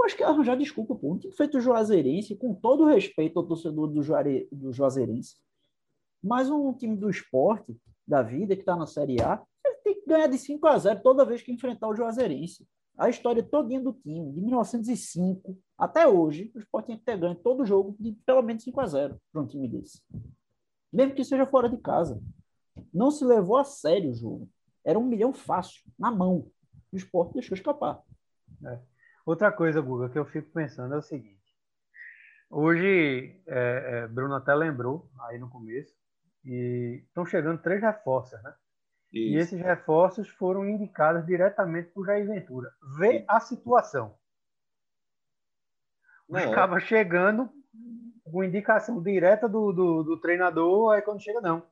acho 0.06 0.16
que 0.16 0.24
é 0.24 0.26
arranjar 0.26 0.58
desculpa, 0.58 0.96
pô. 0.96 1.14
Um 1.14 1.18
time 1.18 1.34
feito 1.34 1.60
Juazeirense, 1.60 2.36
com 2.36 2.54
todo 2.54 2.84
o 2.84 2.88
respeito 2.88 3.40
ao 3.40 3.46
torcedor 3.46 3.88
do, 3.88 4.02
Juare, 4.02 4.48
do 4.52 4.72
Juazeirense, 4.72 5.36
mas 6.24 6.50
um 6.50 6.74
time 6.74 6.96
do 6.96 7.10
esporte, 7.10 7.76
da 8.08 8.22
vida, 8.22 8.56
que 8.56 8.62
está 8.62 8.76
na 8.76 8.86
Série 8.86 9.22
A, 9.22 9.44
ele 9.66 9.76
tem 9.84 9.94
que 9.96 10.08
ganhar 10.08 10.28
de 10.28 10.38
5 10.38 10.68
a 10.68 10.78
0 10.78 11.02
toda 11.02 11.26
vez 11.26 11.42
que 11.42 11.52
enfrentar 11.52 11.88
o 11.88 11.96
Juazeirense. 11.96 12.68
A 12.98 13.10
história 13.10 13.44
todinha 13.44 13.82
do 13.82 13.92
time, 13.92 14.32
de 14.32 14.42
1905 14.42 15.58
até 15.78 16.08
hoje, 16.08 16.52
o 16.56 16.60
esporte 16.60 16.88
tem 16.88 16.98
que 16.98 17.04
ter 17.04 17.18
ganho 17.18 17.36
todo 17.36 17.66
jogo 17.66 17.96
de 18.00 18.14
pelo 18.26 18.42
menos 18.42 18.64
5 18.64 18.80
a 18.80 18.86
0 18.86 19.22
para 19.32 19.42
um 19.42 19.48
time 19.48 19.68
desse. 19.68 20.02
Mesmo 20.94 21.14
que 21.14 21.24
seja 21.26 21.46
fora 21.46 21.68
de 21.68 21.78
casa. 21.78 22.22
Não 22.94 23.12
se 23.12 23.26
levou 23.26 23.58
a 23.58 23.64
sério 23.64 24.12
o 24.12 24.14
jogo. 24.14 24.50
Era 24.84 24.98
um 24.98 25.04
milhão 25.04 25.34
fácil, 25.34 25.84
na 25.98 26.10
mão. 26.10 26.48
O 26.92 26.96
esporte 26.96 27.34
deixou 27.34 27.56
escapar. 27.56 28.02
É. 28.66 28.80
Outra 29.26 29.52
coisa, 29.52 29.82
Guga, 29.82 30.10
que 30.10 30.20
eu 30.20 30.26
fico 30.26 30.52
pensando 30.52 30.94
é 30.94 30.98
o 30.98 31.02
seguinte. 31.02 31.44
Hoje, 32.50 33.42
é, 33.48 34.04
é, 34.04 34.08
Bruno 34.08 34.36
até 34.36 34.54
lembrou 34.54 35.10
aí 35.22 35.40
no 35.40 35.50
começo, 35.50 35.94
e 36.46 37.04
estão 37.08 37.26
chegando 37.26 37.62
três 37.62 37.82
reforços, 37.82 38.42
né? 38.44 38.54
Isso. 39.12 39.34
E 39.34 39.38
esses 39.38 39.60
reforços 39.60 40.30
foram 40.30 40.68
indicados 40.68 41.26
diretamente 41.26 41.90
por 41.90 42.06
Jair 42.06 42.28
Ventura. 42.28 42.72
Vê 43.00 43.26
a 43.28 43.40
situação. 43.40 44.16
Os 46.28 46.38
acaba 46.38 46.80
chegando 46.80 47.50
com 48.24 48.44
indicação 48.44 49.02
direta 49.02 49.48
do, 49.48 49.72
do, 49.72 50.04
do, 50.04 50.20
treinador, 50.20 50.94
aí 50.94 51.02
quando 51.02 51.22
chega, 51.22 51.42
não. 51.42 51.64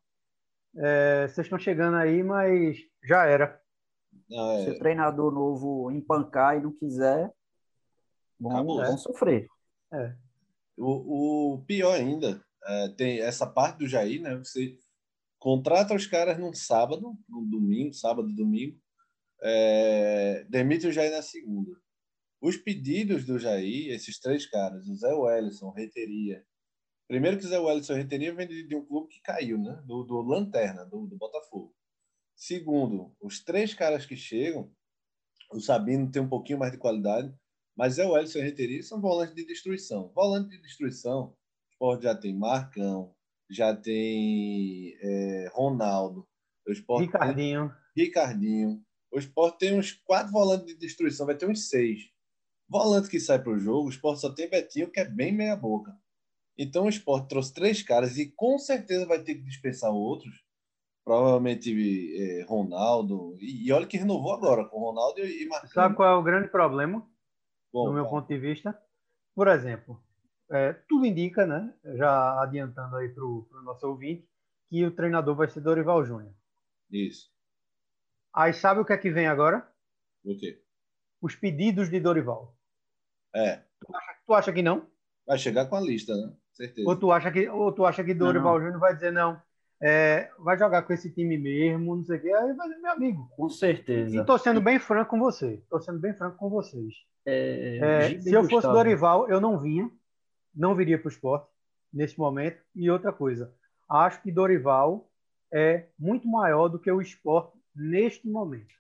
É, 0.75 1.27
vocês 1.27 1.45
estão 1.45 1.59
chegando 1.59 1.97
aí, 1.97 2.23
mas 2.23 2.77
já 3.03 3.25
era. 3.25 3.61
é... 4.31 4.63
Se 4.63 4.71
o 4.71 4.79
treinador 4.79 5.31
novo 5.31 5.91
empancar 5.91 6.57
e 6.57 6.61
não 6.61 6.71
quiser, 6.71 7.31
vão, 8.49 8.65
vão 8.65 8.97
sofrer. 8.97 9.47
É. 9.93 10.15
O, 10.77 11.53
o 11.53 11.65
pior 11.65 11.93
ainda 11.93 12.43
é, 12.65 12.89
tem 12.89 13.19
essa 13.19 13.45
parte 13.45 13.79
do 13.79 13.87
Jair, 13.87 14.21
né? 14.21 14.35
Você 14.37 14.77
contrata 15.39 15.93
os 15.93 16.07
caras 16.07 16.37
num 16.37 16.53
sábado, 16.53 17.17
num 17.27 17.47
domingo, 17.49 17.93
sábado, 17.93 18.33
domingo, 18.33 18.79
é, 19.41 20.45
demite 20.49 20.87
o 20.87 20.91
Jair 20.91 21.11
na 21.11 21.21
segunda. 21.21 21.71
Os 22.41 22.57
pedidos 22.57 23.25
do 23.25 23.37
Jair, 23.37 23.93
esses 23.93 24.19
três 24.19 24.45
caras, 24.45 24.87
o 24.87 24.95
Zé 24.95 25.13
Wellison, 25.13 25.69
Reiteria. 25.71 26.45
Primeiro 27.07 27.37
que 27.37 27.45
o 27.45 27.49
Zé 27.49 27.59
Wellison 27.59 27.93
Reiteria 27.93 28.33
vem 28.33 28.47
de, 28.47 28.67
de 28.67 28.75
um 28.75 28.85
clube 28.85 29.09
que 29.09 29.21
caiu, 29.21 29.57
né? 29.57 29.81
Do, 29.85 30.03
do 30.03 30.21
Lanterna, 30.21 30.85
do, 30.85 31.05
do 31.05 31.17
Botafogo. 31.17 31.73
Segundo, 32.35 33.15
os 33.21 33.43
três 33.43 33.73
caras 33.73 34.05
que 34.05 34.15
chegam, 34.15 34.71
o 35.51 35.59
Sabino 35.59 36.09
tem 36.09 36.21
um 36.21 36.29
pouquinho 36.29 36.59
mais 36.59 36.71
de 36.71 36.77
qualidade, 36.77 37.33
mas 37.75 37.93
Zé 37.93 38.05
Wellison 38.05 38.39
e 38.39 38.43
Reiteria 38.43 38.83
são 38.83 39.01
volantes 39.01 39.35
de 39.35 39.45
destruição. 39.45 40.11
Volante 40.13 40.49
de 40.49 40.61
destruição 40.61 41.35
esporte 41.83 42.03
já 42.03 42.15
tem 42.15 42.33
Marcão, 42.33 43.13
já 43.49 43.75
tem 43.75 44.95
é, 45.01 45.49
Ronaldo. 45.53 46.25
O 46.65 46.71
esporte 46.71 47.05
Ricardinho. 47.05 47.69
Tem, 47.93 48.05
Ricardinho. 48.05 48.81
O 49.11 49.19
esporte 49.19 49.59
tem 49.59 49.77
uns 49.77 49.91
quatro 49.91 50.31
volantes 50.31 50.67
de 50.67 50.75
destruição, 50.75 51.25
vai 51.25 51.35
ter 51.35 51.47
uns 51.47 51.67
seis. 51.67 52.09
Volante 52.69 53.09
que 53.09 53.19
sai 53.19 53.41
para 53.43 53.51
o 53.51 53.59
jogo, 53.59 53.87
o 53.87 53.89
esporte 53.89 54.21
só 54.21 54.33
tem 54.33 54.49
Betinho, 54.49 54.89
que 54.89 54.99
é 54.99 55.05
bem 55.05 55.31
meia-boca. 55.31 55.95
Então 56.57 56.85
o 56.85 56.89
esporte 56.89 57.27
trouxe 57.27 57.53
três 57.53 57.83
caras 57.83 58.17
e 58.17 58.31
com 58.31 58.57
certeza 58.57 59.05
vai 59.05 59.21
ter 59.21 59.35
que 59.35 59.43
dispensar 59.43 59.91
outros. 59.91 60.43
Provavelmente 61.03 61.69
é, 62.17 62.45
Ronaldo. 62.47 63.35
E, 63.39 63.67
e, 63.67 63.71
olha 63.73 63.85
que 63.85 63.97
renovou 63.97 64.33
agora 64.33 64.63
com 64.65 64.79
Ronaldo 64.79 65.19
e, 65.19 65.43
e 65.43 65.47
Marcão. 65.47 65.69
Sabe 65.69 65.95
qual 65.95 66.15
é 66.15 66.17
o 66.17 66.23
grande 66.23 66.47
problema? 66.47 67.05
Bom, 67.73 67.85
do 67.85 67.93
meu 67.93 68.07
ponto 68.07 68.27
de 68.27 68.37
vista? 68.37 68.79
Por 69.35 69.47
exemplo, 69.47 69.99
é, 70.51 70.73
tudo 70.87 71.05
indica, 71.05 71.45
né, 71.47 71.73
já 71.95 72.41
adiantando 72.41 72.95
aí 72.97 73.09
para 73.09 73.25
o 73.25 73.47
nosso 73.63 73.87
ouvinte, 73.87 74.29
que 74.69 74.85
o 74.85 74.91
treinador 74.91 75.35
vai 75.35 75.49
ser 75.49 75.61
Dorival 75.61 76.05
Júnior. 76.05 76.33
Isso. 76.91 77.33
Aí 78.33 78.53
sabe 78.53 78.79
o 78.81 78.85
que 78.85 78.93
é 78.93 78.97
que 78.97 79.11
vem 79.11 79.27
agora? 79.27 79.67
O 80.23 80.37
quê? 80.37 80.61
Os 81.19 81.35
pedidos 81.35 81.89
de 81.89 81.99
Dorival. 81.99 82.55
É. 83.35 83.57
Tu 83.79 83.95
acha, 83.95 84.17
tu 84.25 84.33
acha 84.33 84.53
que 84.53 84.61
não? 84.61 84.87
Vai 85.25 85.37
chegar 85.39 85.65
com 85.65 85.75
a 85.75 85.81
lista, 85.81 86.15
né? 86.15 86.33
Certeza. 86.51 86.87
Ou 86.87 86.95
tu 86.95 87.11
acha 87.11 87.31
que, 87.31 87.49
ou 87.49 87.71
tu 87.71 87.85
acha 87.85 88.03
que 88.03 88.13
Dorival 88.13 88.59
Júnior 88.61 88.79
vai 88.79 88.93
dizer, 88.93 89.11
não, 89.11 89.41
é, 89.81 90.31
vai 90.39 90.57
jogar 90.57 90.83
com 90.83 90.93
esse 90.93 91.11
time 91.11 91.37
mesmo, 91.37 91.95
não 91.95 92.03
sei 92.03 92.17
o 92.17 92.21
quê, 92.21 92.31
aí 92.31 92.53
vai 92.53 92.69
dizer, 92.69 92.81
meu 92.81 92.91
amigo. 92.91 93.29
Com 93.35 93.49
certeza. 93.49 94.15
E 94.15 94.25
tô 94.25 94.37
sendo 94.37 94.61
bem 94.61 94.77
franco 94.79 95.11
com 95.11 95.19
você. 95.19 95.63
Tô 95.69 95.79
sendo 95.79 95.99
bem 95.99 96.13
franco 96.13 96.37
com 96.37 96.49
vocês. 96.49 96.93
É, 97.25 97.77
é, 97.77 98.21
se 98.21 98.33
eu 98.33 98.43
fosse 98.49 98.67
Dorival, 98.67 99.29
eu 99.29 99.39
não 99.39 99.57
vinha 99.57 99.89
não 100.53 100.75
viria 100.75 100.99
para 100.99 101.07
o 101.07 101.11
esporte 101.11 101.47
nesse 101.91 102.17
momento. 102.17 102.61
E 102.75 102.89
outra 102.89 103.11
coisa, 103.11 103.53
acho 103.89 104.21
que 104.21 104.31
Dorival 104.31 105.09
é 105.51 105.87
muito 105.97 106.27
maior 106.27 106.67
do 106.67 106.79
que 106.79 106.91
o 106.91 107.01
esporte 107.01 107.57
neste 107.75 108.27
momento. 108.27 108.73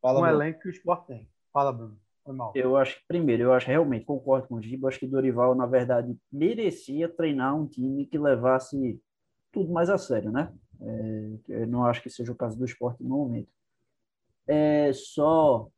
Fala, 0.00 0.20
um 0.20 0.26
elenco 0.26 0.60
que 0.60 0.68
o 0.68 0.70
esporte 0.70 1.06
tem. 1.06 1.28
Fala, 1.52 1.72
Bruno. 1.72 1.98
Foi 2.22 2.34
mal. 2.34 2.52
Eu 2.54 2.76
acho 2.76 2.96
que, 2.96 3.06
primeiro, 3.06 3.44
eu 3.44 3.52
acho 3.52 3.66
realmente, 3.66 4.04
concordo 4.04 4.48
com 4.48 4.56
o 4.56 4.62
Giba, 4.62 4.88
acho 4.88 4.98
que 4.98 5.06
Dorival, 5.06 5.54
na 5.54 5.66
verdade, 5.66 6.16
merecia 6.30 7.08
treinar 7.08 7.56
um 7.56 7.66
time 7.66 8.04
que 8.04 8.18
levasse 8.18 9.00
tudo 9.52 9.72
mais 9.72 9.88
a 9.88 9.96
sério, 9.96 10.30
né? 10.30 10.52
É, 10.80 11.38
eu 11.48 11.66
não 11.66 11.86
acho 11.86 12.02
que 12.02 12.10
seja 12.10 12.32
o 12.32 12.36
caso 12.36 12.58
do 12.58 12.64
esporte 12.64 13.02
no 13.02 13.10
momento. 13.10 13.48
É 14.46 14.92
só 14.92 15.68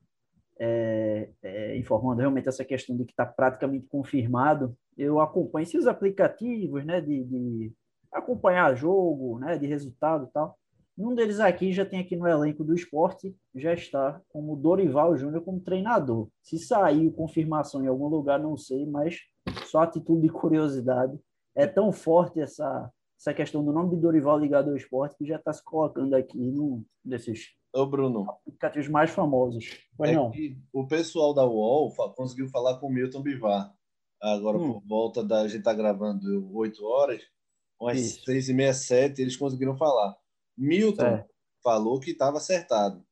é, 0.59 1.31
é, 1.43 1.77
informando 1.77 2.21
realmente 2.21 2.49
essa 2.49 2.65
questão 2.65 2.97
de 2.97 3.05
que 3.05 3.13
está 3.13 3.25
praticamente 3.25 3.87
confirmado 3.87 4.77
eu 4.99 5.21
acompanho 5.21 5.63
esses 5.63 5.87
aplicativos, 5.87 6.85
né, 6.85 7.01
de, 7.01 7.23
de 7.23 7.73
acompanhar 8.13 8.75
jogo, 8.75 9.39
né, 9.39 9.57
de 9.57 9.67
resultado 9.67 10.27
e 10.27 10.33
tal. 10.33 10.59
Um 10.99 11.15
deles 11.15 11.39
aqui 11.39 11.73
já 11.73 11.87
tem 11.87 12.01
aqui 12.01 12.17
no 12.17 12.27
elenco 12.27 12.65
do 12.65 12.75
esporte, 12.75 13.35
já 13.55 13.73
está 13.73 14.21
como 14.31 14.57
Dorival 14.57 15.17
Júnior 15.17 15.45
como 15.45 15.61
treinador. 15.61 16.29
Se 16.43 16.59
saiu 16.59 17.13
confirmação 17.13 17.85
em 17.85 17.87
algum 17.87 18.09
lugar, 18.09 18.41
não 18.41 18.57
sei, 18.57 18.85
mas 18.85 19.21
só 19.67 19.83
a 19.83 19.87
título 19.87 20.21
de 20.21 20.29
curiosidade. 20.29 21.17
É 21.55 21.69
tão 21.69 21.93
forte 21.93 22.41
essa, 22.41 22.91
essa 23.17 23.33
questão 23.33 23.65
do 23.65 23.73
nome 23.73 23.95
de 23.95 24.03
Dorival 24.03 24.37
ligado 24.37 24.71
ao 24.71 24.77
esporte 24.77 25.17
que 25.17 25.25
já 25.25 25.37
está 25.37 25.53
se 25.53 25.63
colocando 25.63 26.15
aqui 26.15 26.51
num 26.51 26.85
desses 27.05 27.51
Ô, 27.75 27.87
Bruno. 27.87 28.31
aplicativos 28.31 28.89
mais 28.89 29.11
famosos. 29.11 29.79
Pois 29.97 30.11
é 30.11 30.15
não. 30.15 30.33
o 30.73 30.87
pessoal 30.87 31.35
da 31.35 31.45
UOL 31.45 31.95
conseguiu 32.15 32.49
falar 32.49 32.79
com 32.79 32.87
o 32.87 32.93
Milton 32.93 33.23
Bivar 33.23 33.73
agora 34.21 34.59
hum. 34.59 34.75
por 34.75 34.87
volta 34.87 35.25
da. 35.25 35.43
A 35.43 35.49
gente 35.49 35.59
está 35.59 35.73
gravando 35.73 36.51
8 36.55 36.85
horas, 36.85 37.23
umas 37.81 37.99
Isso. 37.99 38.25
6 38.25 38.49
e 38.49 38.55
meia, 38.55 38.75
7, 38.75 39.21
eles 39.21 39.37
conseguiram 39.37 39.77
falar. 39.77 40.17
Milton 40.57 41.05
é. 41.05 41.27
falou 41.63 42.01
que 42.01 42.11
estava 42.11 42.39
acertado. 42.39 43.05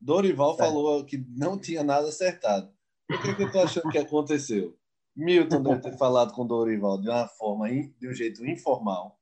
Dorival 0.00 0.54
é. 0.54 0.58
falou 0.58 1.04
que 1.04 1.18
não 1.28 1.58
tinha 1.58 1.82
nada 1.82 2.08
acertado. 2.08 2.72
O 3.10 3.22
que, 3.22 3.34
que 3.34 3.42
eu 3.42 3.46
estou 3.46 3.62
achando 3.62 3.90
que 3.90 3.98
aconteceu? 3.98 4.76
Milton 5.16 5.62
deve 5.62 5.80
ter 5.80 5.96
falado 5.96 6.32
com 6.32 6.46
Dorival 6.46 7.00
de 7.00 7.08
uma 7.08 7.28
forma, 7.28 7.68
de 7.68 8.08
um 8.08 8.12
jeito 8.12 8.44
informal. 8.46 9.18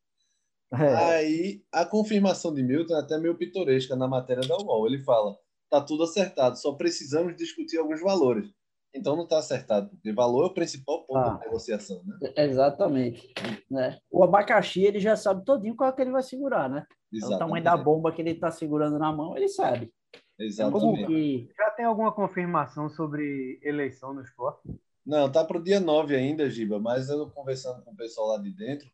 É. 0.72 0.94
Aí 0.94 1.62
a 1.70 1.84
confirmação 1.84 2.52
de 2.52 2.62
Milton 2.62 2.96
é 2.96 3.00
até 3.00 3.18
meio 3.18 3.36
pitoresca 3.36 3.94
na 3.94 4.08
matéria 4.08 4.46
da 4.46 4.56
UOL. 4.56 4.86
Ele 4.86 4.98
fala: 4.98 5.36
tá 5.68 5.80
tudo 5.80 6.04
acertado, 6.04 6.56
só 6.58 6.72
precisamos 6.72 7.36
discutir 7.36 7.78
alguns 7.78 8.00
valores. 8.00 8.50
Então 8.94 9.16
não 9.16 9.24
está 9.24 9.38
acertado, 9.38 9.88
porque 9.88 10.12
valor 10.12 10.44
é 10.44 10.46
o 10.48 10.54
principal 10.54 11.06
ponto 11.06 11.18
ah, 11.18 11.30
da 11.30 11.38
negociação, 11.38 12.02
né? 12.04 12.32
Exatamente. 12.36 13.32
Né? 13.70 13.98
O 14.10 14.22
abacaxi 14.22 14.82
ele 14.82 15.00
já 15.00 15.16
sabe 15.16 15.44
todinho 15.44 15.74
qual 15.74 15.88
é 15.88 15.92
que 15.92 16.02
ele 16.02 16.10
vai 16.10 16.22
segurar, 16.22 16.68
né? 16.68 16.84
Exatamente. 17.10 17.36
O 17.36 17.38
tamanho 17.38 17.64
da 17.64 17.76
bomba 17.76 18.12
que 18.12 18.20
ele 18.20 18.32
está 18.32 18.50
segurando 18.50 18.98
na 18.98 19.10
mão, 19.10 19.34
ele 19.34 19.48
sabe. 19.48 19.90
Exatamente. 20.38 21.06
Que... 21.06 21.48
Já 21.56 21.70
tem 21.70 21.86
alguma 21.86 22.12
confirmação 22.12 22.90
sobre 22.90 23.58
eleição 23.62 24.12
no 24.12 24.20
esporte? 24.20 24.60
Não, 25.04 25.30
tá 25.30 25.42
para 25.42 25.58
o 25.58 25.62
dia 25.62 25.80
9 25.80 26.14
ainda, 26.14 26.48
Giba, 26.48 26.78
mas 26.78 27.08
eu 27.08 27.28
conversando 27.30 27.82
com 27.82 27.92
o 27.92 27.96
pessoal 27.96 28.28
lá 28.28 28.38
de 28.38 28.50
dentro, 28.50 28.88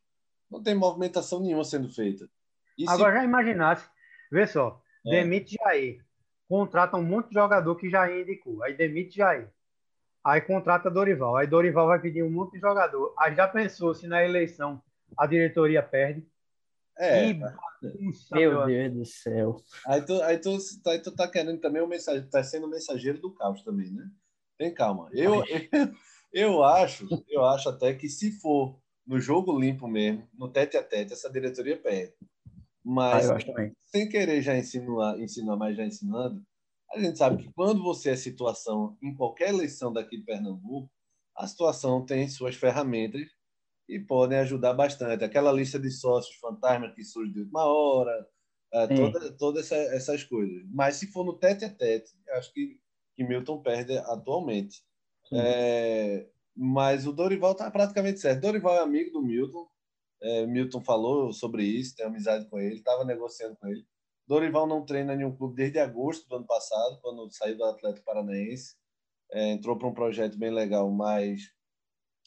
não 0.51 0.63
tem 0.63 0.75
movimentação 0.75 1.41
nenhuma 1.41 1.65
sendo 1.65 1.89
feita. 1.89 2.29
E 2.77 2.89
Agora 2.89 3.13
se... 3.13 3.19
já 3.19 3.25
imaginasse, 3.25 3.89
vê 4.31 4.47
só, 4.47 4.81
é. 5.07 5.11
demite 5.11 5.57
Jair, 5.63 6.05
contrata 6.49 6.97
um 6.97 7.03
monte 7.03 7.29
de 7.29 7.35
jogador 7.35 7.77
que 7.77 7.91
Jair 7.91 8.23
indicou, 8.23 8.63
aí 8.63 8.75
demite 8.75 9.17
Jair. 9.17 9.51
Aí 10.25 10.41
contrata 10.43 10.91
Dorival. 10.91 11.37
Aí 11.37 11.47
Dorival 11.47 11.87
vai 11.87 12.01
pedir 12.01 12.23
um 12.23 12.31
monte 12.31 12.53
de 12.53 12.61
jogador. 12.61 13.15
Aí 13.19 13.35
já 13.35 13.49
pensou 13.49 13.95
se 13.95 14.07
na 14.07 14.23
eleição 14.23 14.83
a 15.17 15.27
diretoria 15.27 15.83
perde? 15.83 16.27
É. 16.99 17.31
E... 17.31 17.41
Meu 18.33 18.67
Deus 18.67 18.93
do 18.93 19.05
céu. 19.05 19.57
Aí 19.87 20.03
tu, 20.03 20.21
aí, 20.23 20.39
tu, 20.39 20.59
aí 20.87 20.99
tu 20.99 21.15
tá 21.15 21.29
querendo 21.29 21.61
também 21.61 21.81
o 21.81 21.87
mensagem, 21.87 22.29
tá 22.29 22.43
sendo 22.43 22.69
mensageiro 22.69 23.21
do 23.21 23.33
caos 23.33 23.63
também, 23.63 23.91
né? 23.91 24.11
Tem 24.59 24.75
calma. 24.75 25.09
Eu, 25.13 25.45
eu, 25.73 25.95
eu 26.33 26.65
acho, 26.65 27.07
eu 27.29 27.45
acho 27.45 27.69
até 27.69 27.95
que 27.95 28.09
se 28.09 28.33
for 28.33 28.79
no 29.09 29.18
jogo 29.18 29.59
limpo 29.59 29.88
mesmo, 29.88 30.29
no 30.35 30.49
tete 30.49 30.77
a 30.77 30.83
tete, 30.83 31.14
essa 31.14 31.31
diretoria 31.31 31.79
perde. 31.79 32.12
Mas 32.85 33.31
ah, 33.31 33.38
sem 33.87 34.07
querer 34.07 34.42
já 34.42 34.57
insinuar, 34.57 35.18
insinuar, 35.18 35.57
mas 35.57 35.77
já 35.77 35.85
ensinando, 35.85 36.44
a 36.92 36.99
gente 36.99 37.16
sabe 37.16 37.42
que 37.42 37.53
quando 37.55 37.83
você 37.83 38.11
é 38.11 38.16
situação 38.16 38.97
em 39.03 39.14
qualquer 39.14 39.49
eleição 39.49 39.92
daqui 39.92 40.18
de 40.18 40.25
Pernambuco, 40.25 40.90
a 41.35 41.47
situação 41.47 42.05
tem 42.05 42.29
suas 42.29 42.55
ferramentas 42.55 43.23
e 43.88 43.99
podem 43.99 44.38
ajudar 44.38 44.75
bastante. 44.75 45.25
Aquela 45.25 45.53
lista 45.53 45.79
de 45.79 45.90
sócios 45.90 46.37
fantasma 46.37 46.92
que 46.92 47.03
surge 47.03 47.33
de 47.33 47.40
última 47.40 47.64
hora, 47.64 48.29
é, 48.73 48.87
todas 48.88 49.37
toda 49.38 49.61
essa, 49.61 49.77
essas 49.77 50.23
coisas. 50.25 50.64
Mas 50.71 50.97
se 50.97 51.07
for 51.07 51.25
no 51.25 51.33
tete 51.33 51.64
a 51.64 51.71
tete, 51.71 52.12
acho 52.33 52.53
que, 52.53 52.79
que 53.16 53.25
Milton 53.25 53.62
perde 53.62 53.97
atualmente. 53.99 54.83
É, 55.33 56.27
mas 56.61 57.07
o 57.07 57.12
Dorival 57.12 57.53
está 57.53 57.71
praticamente 57.71 58.18
certo. 58.18 58.40
Dorival 58.40 58.75
é 58.75 58.81
amigo 58.81 59.12
do 59.12 59.23
Milton. 59.23 59.68
É, 60.21 60.44
Milton 60.44 60.81
falou 60.81 61.33
sobre 61.33 61.62
isso, 61.62 61.94
tem 61.94 62.05
amizade 62.05 62.49
com 62.49 62.59
ele, 62.59 62.75
estava 62.75 63.05
negociando 63.05 63.57
com 63.57 63.68
ele. 63.68 63.87
Dorival 64.27 64.66
não 64.66 64.85
treina 64.85 65.14
nenhum 65.14 65.35
clube 65.35 65.55
desde 65.55 65.79
agosto 65.79 66.29
do 66.29 66.35
ano 66.35 66.47
passado, 66.47 66.99
quando 67.01 67.31
saiu 67.31 67.57
do 67.57 67.64
Atlético 67.64 68.05
Paranaense. 68.05 68.75
É, 69.31 69.53
entrou 69.53 69.79
para 69.79 69.87
um 69.87 69.94
projeto 69.94 70.37
bem 70.37 70.51
legal, 70.51 70.90
mas 70.90 71.42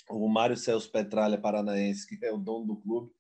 o 0.10 0.30
Mário 0.30 0.56
Celso 0.56 0.89
Petralha 0.89 1.38
Paranaense, 1.38 2.08
que 2.08 2.26
é 2.26 2.32
o 2.32 2.38
dono 2.38 2.65
do 2.65 2.82
clube, 2.82 3.12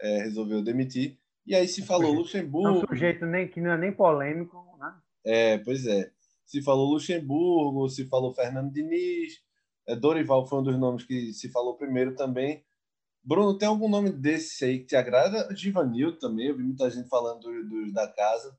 é, 0.00 0.18
resolveu 0.18 0.62
demitir. 0.62 1.18
E 1.44 1.56
aí 1.56 1.66
se 1.66 1.82
falou 1.82 2.12
Luxemburgo. 2.12 2.68
É 2.68 2.84
um 2.84 2.86
sujeito 2.86 3.26
nem, 3.26 3.48
que 3.48 3.60
não 3.60 3.72
é 3.72 3.78
nem 3.78 3.92
polêmico, 3.92 4.76
né? 4.78 4.94
É, 5.24 5.58
pois 5.58 5.86
é. 5.86 6.08
Se 6.46 6.62
falou 6.62 6.88
Luxemburgo, 6.88 7.88
se 7.88 8.08
falou 8.08 8.32
Fernando 8.32 8.72
Diniz. 8.72 9.42
É, 9.86 9.96
Dorival 9.96 10.46
foi 10.46 10.60
um 10.60 10.62
dos 10.62 10.78
nomes 10.78 11.04
que 11.04 11.32
se 11.32 11.50
falou 11.50 11.74
primeiro 11.74 12.14
também. 12.14 12.64
Bruno, 13.24 13.56
tem 13.56 13.68
algum 13.68 13.88
nome 13.88 14.10
desse 14.10 14.64
aí 14.64 14.80
que 14.80 14.86
te 14.86 14.96
agrada? 14.96 15.54
Givanildo 15.54 16.18
também, 16.18 16.48
eu 16.48 16.56
vi 16.56 16.62
muita 16.62 16.90
gente 16.90 17.08
falando 17.08 17.40
dos 17.40 17.68
do, 17.68 17.92
da 17.92 18.08
casa. 18.08 18.56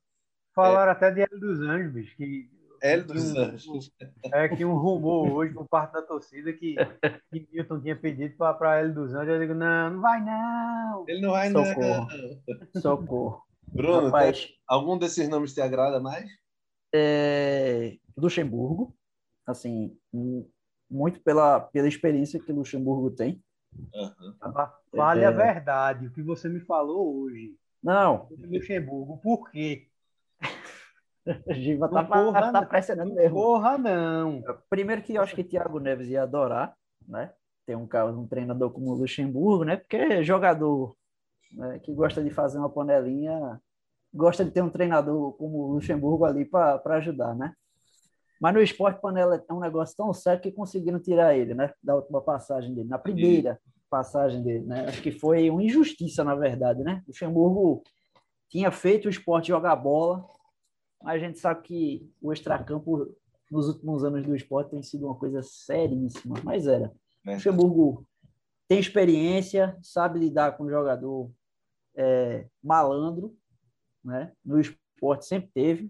Falaram 0.55 0.91
é. 0.91 0.95
até 0.95 1.12
de 1.12 1.21
Hélio 1.21 1.39
dos 1.39 1.59
Anjos, 1.62 1.91
bicho, 1.91 2.15
que 2.15 2.49
Hélio 2.81 3.05
dos 3.05 3.33
um, 3.33 3.39
Anjos. 3.39 3.91
É 4.31 4.49
que 4.49 4.65
um 4.65 4.75
rumor 4.75 5.31
hoje 5.31 5.53
por 5.53 5.67
parte 5.67 5.93
da 5.93 6.01
torcida 6.01 6.53
que, 6.53 6.75
que 7.31 7.47
Milton 7.51 7.79
tinha 7.79 7.95
pedido 7.95 8.36
para 8.36 8.79
Hélio 8.79 8.93
dos 8.93 9.13
Anjos. 9.13 9.29
Eu 9.29 9.39
digo, 9.39 9.53
não, 9.53 9.89
não 9.89 10.01
vai 10.01 10.21
não. 10.21 11.05
Ele 11.07 11.21
não 11.21 11.31
vai 11.31 11.49
Socorro. 11.49 12.07
não. 12.73 12.81
Socorro. 12.81 13.43
Bruno, 13.67 14.05
Rapaz, 14.07 14.45
tem, 14.45 14.55
algum 14.67 14.97
desses 14.97 15.27
nomes 15.27 15.53
te 15.53 15.62
agrada 15.62 15.99
mais? 15.99 16.29
É, 16.93 17.97
Luxemburgo, 18.15 18.95
assim, 19.47 19.97
muito 20.93 21.19
pela, 21.21 21.60
pela 21.60 21.88
experiência 21.88 22.39
que 22.39 22.53
Luxemburgo 22.53 23.10
tem. 23.12 23.41
Uhum. 23.93 24.36
Fale 24.95 25.21
é... 25.21 25.25
a 25.25 25.32
verdade, 25.32 26.08
o 26.08 26.12
que 26.12 26.21
você 26.21 26.47
me 26.47 26.60
falou 26.60 27.23
hoje. 27.23 27.56
Não. 27.82 28.27
Luxemburgo, 28.29 29.17
por 29.17 29.49
quê? 29.49 29.88
Giva 31.49 31.89
tá, 31.89 32.03
porra, 32.03 32.51
tá 32.51 32.65
pressionando 32.65 33.15
mesmo. 33.15 33.36
Porra, 33.36 33.77
não. 33.77 34.43
Primeiro 34.69 35.01
que 35.01 35.15
eu 35.15 35.21
acho 35.21 35.36
que 35.36 35.43
Thiago 35.43 35.79
Neves 35.79 36.10
ia 36.10 36.23
adorar, 36.23 36.75
né? 37.08 37.34
Ter 37.65 37.75
um, 37.75 37.88
um 38.17 38.27
treinador 38.27 38.71
como 38.71 38.91
o 38.91 38.95
Luxemburgo, 38.95 39.63
né? 39.63 39.77
Porque 39.77 39.95
é 39.95 40.23
jogador 40.23 40.95
né, 41.53 41.79
que 41.79 41.93
gosta 41.93 42.21
de 42.21 42.29
fazer 42.29 42.60
uma 42.60 42.69
panelinha, 42.69 43.60
gosta 44.13 44.43
de 44.43 44.51
ter 44.51 44.62
um 44.62 44.69
treinador 44.69 45.34
como 45.34 45.60
o 45.60 45.73
Luxemburgo 45.73 46.25
ali 46.25 46.45
para 46.45 46.82
ajudar, 46.97 47.34
né? 47.36 47.56
Mas 48.43 48.53
no 48.53 48.62
esporte 48.62 48.99
panela 48.99 49.41
é 49.49 49.53
um 49.53 49.62
negócio 49.62 49.95
tão 49.95 50.13
sério 50.13 50.41
que 50.41 50.51
conseguiram 50.51 50.99
tirar 50.99 51.34
ele, 51.34 51.53
né? 51.53 51.73
Da 51.82 51.95
última 51.95 52.21
passagem 52.21 52.75
dele, 52.75 52.89
na 52.89 52.99
primeira 52.99 53.58
passagem 53.89 54.43
dele, 54.43 54.65
né? 54.65 54.86
Acho 54.86 55.01
que 55.01 55.13
foi 55.13 55.49
uma 55.49 55.63
injustiça, 55.63 56.25
na 56.25 56.36
verdade, 56.36 56.84
né? 56.84 57.01
O 57.06 57.12
Luxemburgo 57.12 57.84
tinha 58.49 58.69
feito 58.69 59.06
o 59.06 59.10
esporte 59.10 59.47
jogar 59.47 59.77
bola, 59.77 60.27
mas 61.01 61.23
a 61.23 61.25
gente 61.25 61.39
sabe 61.39 61.62
que 61.62 62.12
o 62.21 62.34
extracampo 62.34 63.15
nos 63.49 63.69
últimos 63.69 64.03
anos 64.03 64.25
do 64.25 64.36
esporte 64.36 64.71
tem 64.71 64.84
sido 64.84 65.06
uma 65.06 65.15
coisa 65.15 65.41
seríssima, 65.41 66.36
mas 66.43 66.67
era. 66.67 66.91
É. 67.25 67.36
Luxemburgo 67.36 68.06
tem 68.67 68.77
experiência, 68.77 69.77
sabe 69.82 70.19
lidar 70.19 70.58
com 70.58 70.65
o 70.65 70.69
jogador 70.69 71.32
é, 71.95 72.45
malandro, 72.62 73.34
né? 74.03 74.34
No 74.43 74.60
esporte 74.60 75.27
sempre 75.27 75.49
teve, 75.53 75.89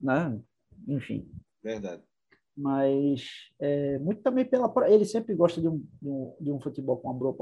né? 0.00 0.40
Enfim, 0.88 1.28
Verdade. 1.66 2.02
Mas 2.56 3.50
é, 3.58 3.98
muito 3.98 4.22
também 4.22 4.44
pela. 4.44 4.72
Ele 4.88 5.04
sempre 5.04 5.34
gosta 5.34 5.60
de 5.60 5.68
um, 5.68 5.84
de 6.00 6.08
um, 6.08 6.36
de 6.40 6.52
um 6.52 6.60
futebol 6.60 6.96
com 6.96 7.10
uma 7.10 7.18
boa 7.18 7.34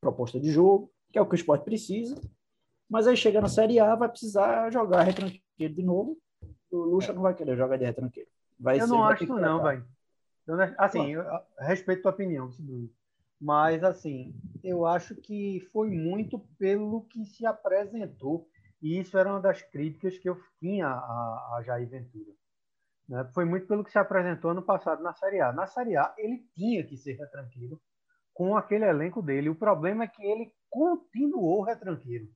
proposta, 0.00 0.40
de 0.40 0.50
jogo, 0.50 0.92
que 1.12 1.18
é 1.18 1.22
o 1.22 1.26
que 1.26 1.34
o 1.34 1.36
esporte 1.36 1.64
precisa. 1.64 2.20
Mas 2.90 3.06
aí 3.06 3.16
chega 3.16 3.40
na 3.40 3.48
Série 3.48 3.78
A, 3.78 3.94
vai 3.94 4.08
precisar 4.08 4.68
jogar 4.72 5.04
retranqueiro 5.04 5.74
de 5.74 5.82
novo. 5.82 6.18
O 6.72 6.76
Lucha 6.76 7.12
é. 7.12 7.14
não 7.14 7.22
vai 7.22 7.34
querer 7.34 7.56
jogar 7.56 7.76
de 7.76 7.84
retranqueiro. 7.84 8.28
Vai 8.58 8.80
eu 8.80 8.86
ser, 8.86 8.92
não 8.92 9.04
acho 9.04 9.24
que 9.24 9.32
não, 9.32 9.62
vai. 9.62 9.82
Assim, 10.76 11.12
eu 11.12 11.24
respeito 11.60 12.00
a 12.00 12.02
tua 12.02 12.10
opinião, 12.10 12.50
mas 13.40 13.84
assim, 13.84 14.34
eu 14.64 14.86
acho 14.86 15.14
que 15.14 15.60
foi 15.72 15.90
muito 15.90 16.40
pelo 16.58 17.02
que 17.02 17.24
se 17.26 17.46
apresentou. 17.46 18.48
E 18.82 18.98
isso 18.98 19.16
era 19.16 19.30
uma 19.30 19.40
das 19.40 19.62
críticas 19.62 20.18
que 20.18 20.28
eu 20.28 20.40
tinha 20.58 20.88
a, 20.88 21.56
a 21.56 21.62
Jair 21.64 21.88
Ventura. 21.88 22.37
Né? 23.08 23.24
Foi 23.32 23.44
muito 23.44 23.66
pelo 23.66 23.82
que 23.82 23.90
se 23.90 23.98
apresentou 23.98 24.50
ano 24.50 24.62
passado 24.62 25.02
na 25.02 25.14
Série 25.14 25.40
A. 25.40 25.52
Na 25.52 25.66
Série 25.66 25.96
A, 25.96 26.12
ele 26.18 26.44
tinha 26.54 26.84
que 26.84 26.96
ser 26.96 27.14
retranqueiro 27.14 27.80
com 28.34 28.56
aquele 28.56 28.84
elenco 28.84 29.22
dele. 29.22 29.48
O 29.48 29.54
problema 29.54 30.04
é 30.04 30.08
que 30.08 30.24
ele 30.24 30.52
continuou 30.68 31.62
retranqueiro. 31.62 32.28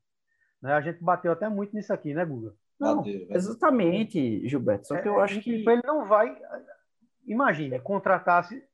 Né? 0.61 0.73
A 0.73 0.81
gente 0.81 1.03
bateu 1.03 1.31
até 1.33 1.49
muito 1.49 1.75
nisso 1.77 1.93
aqui, 1.93 2.15
né, 2.15 2.25
Guga? 2.25 2.55
Não, 2.81 3.05
exatamente, 3.29 4.49
Gilberto. 4.49 4.89
Só 4.89 5.01
que 5.01 5.07
eu 5.07 5.21
é, 5.21 5.25
acho 5.25 5.41
que. 5.41 5.51
Ele 5.51 5.83
não 5.85 6.07
vai. 6.07 6.37
Imagine, 7.27 7.79
contratasse. 7.81 8.65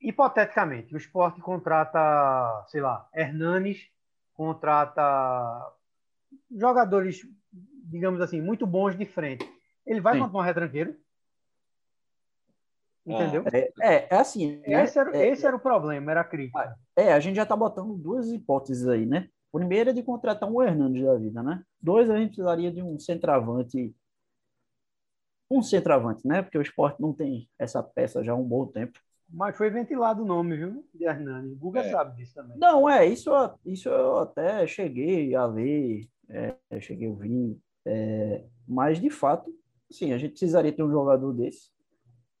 Hipoteticamente, 0.00 0.94
o 0.94 0.98
esporte 0.98 1.40
contrata, 1.40 2.64
sei 2.68 2.82
lá, 2.82 3.08
Hernanes, 3.14 3.90
contrata 4.34 5.72
jogadores, 6.50 7.26
digamos 7.84 8.20
assim, 8.20 8.40
muito 8.40 8.66
bons 8.66 8.96
de 8.96 9.06
frente 9.06 9.50
ele 9.86 10.00
vai 10.00 10.14
Sim. 10.14 10.22
um 10.22 10.40
retranqueiro. 10.40 10.96
Entendeu? 13.06 13.44
É, 13.52 13.72
é, 13.82 14.08
é 14.10 14.16
assim. 14.16 14.56
Né? 14.66 14.84
Esse, 14.84 14.98
era, 14.98 15.16
é, 15.16 15.28
esse 15.28 15.46
era 15.46 15.54
o 15.54 15.60
problema, 15.60 16.10
era 16.10 16.22
a 16.22 16.24
crítica. 16.24 16.74
É, 16.96 17.12
a 17.12 17.20
gente 17.20 17.36
já 17.36 17.42
está 17.42 17.54
botando 17.54 17.94
duas 17.94 18.28
hipóteses 18.30 18.88
aí, 18.88 19.04
né? 19.04 19.28
Primeiro 19.52 19.90
é 19.90 19.92
de 19.92 20.02
contratar 20.02 20.50
um 20.50 20.62
Hernandes 20.62 21.04
da 21.04 21.14
vida, 21.14 21.42
né? 21.42 21.62
Dois, 21.80 22.08
a 22.10 22.16
gente 22.16 22.28
precisaria 22.28 22.72
de 22.72 22.82
um 22.82 22.98
centroavante. 22.98 23.94
Um 25.50 25.62
centroavante, 25.62 26.26
né? 26.26 26.42
Porque 26.42 26.56
o 26.58 26.62
esporte 26.62 27.00
não 27.00 27.12
tem 27.12 27.48
essa 27.58 27.82
peça 27.82 28.24
já 28.24 28.32
há 28.32 28.36
um 28.36 28.42
bom 28.42 28.66
tempo. 28.66 28.98
Mas 29.28 29.56
foi 29.56 29.68
ventilado 29.70 30.22
o 30.22 30.26
nome, 30.26 30.56
viu? 30.56 30.84
De 30.94 31.04
Hernani. 31.04 31.52
O 31.52 31.56
Guga 31.56 31.80
É. 31.80 31.90
sabe 31.90 32.16
disso 32.16 32.34
também. 32.34 32.56
Não, 32.58 32.88
é, 32.88 33.04
isso, 33.06 33.30
eu- 33.30 33.54
isso 33.66 33.88
eu 33.88 34.18
até 34.18 34.66
cheguei 34.66 35.34
a 35.34 35.44
ler, 35.44 36.08
é, 36.28 36.56
cheguei 36.80 37.06
a 37.06 37.10
ouvir, 37.10 37.58
é, 37.84 38.44
mas 38.66 38.98
de 39.00 39.10
fato, 39.10 39.54
sim, 39.94 40.12
a 40.12 40.18
gente 40.18 40.32
precisaria 40.32 40.72
ter 40.72 40.82
um 40.82 40.90
jogador 40.90 41.32
desse. 41.32 41.70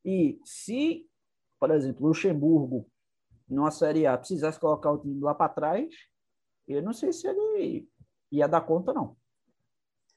E 0.04 0.38
se, 0.44 1.06
por 1.58 1.70
exemplo, 1.70 2.06
Luxemburgo, 2.06 2.86
numa 3.48 3.70
Série 3.70 4.06
A, 4.06 4.16
precisasse 4.18 4.58
colocar 4.58 4.90
o 4.92 4.98
time 4.98 5.20
lá 5.20 5.34
para 5.34 5.52
trás, 5.52 5.94
eu 6.66 6.82
não 6.82 6.92
sei 6.92 7.12
se 7.12 7.26
ele 7.26 7.88
ia 8.30 8.46
dar 8.46 8.62
conta, 8.62 8.92
não. 8.92 9.16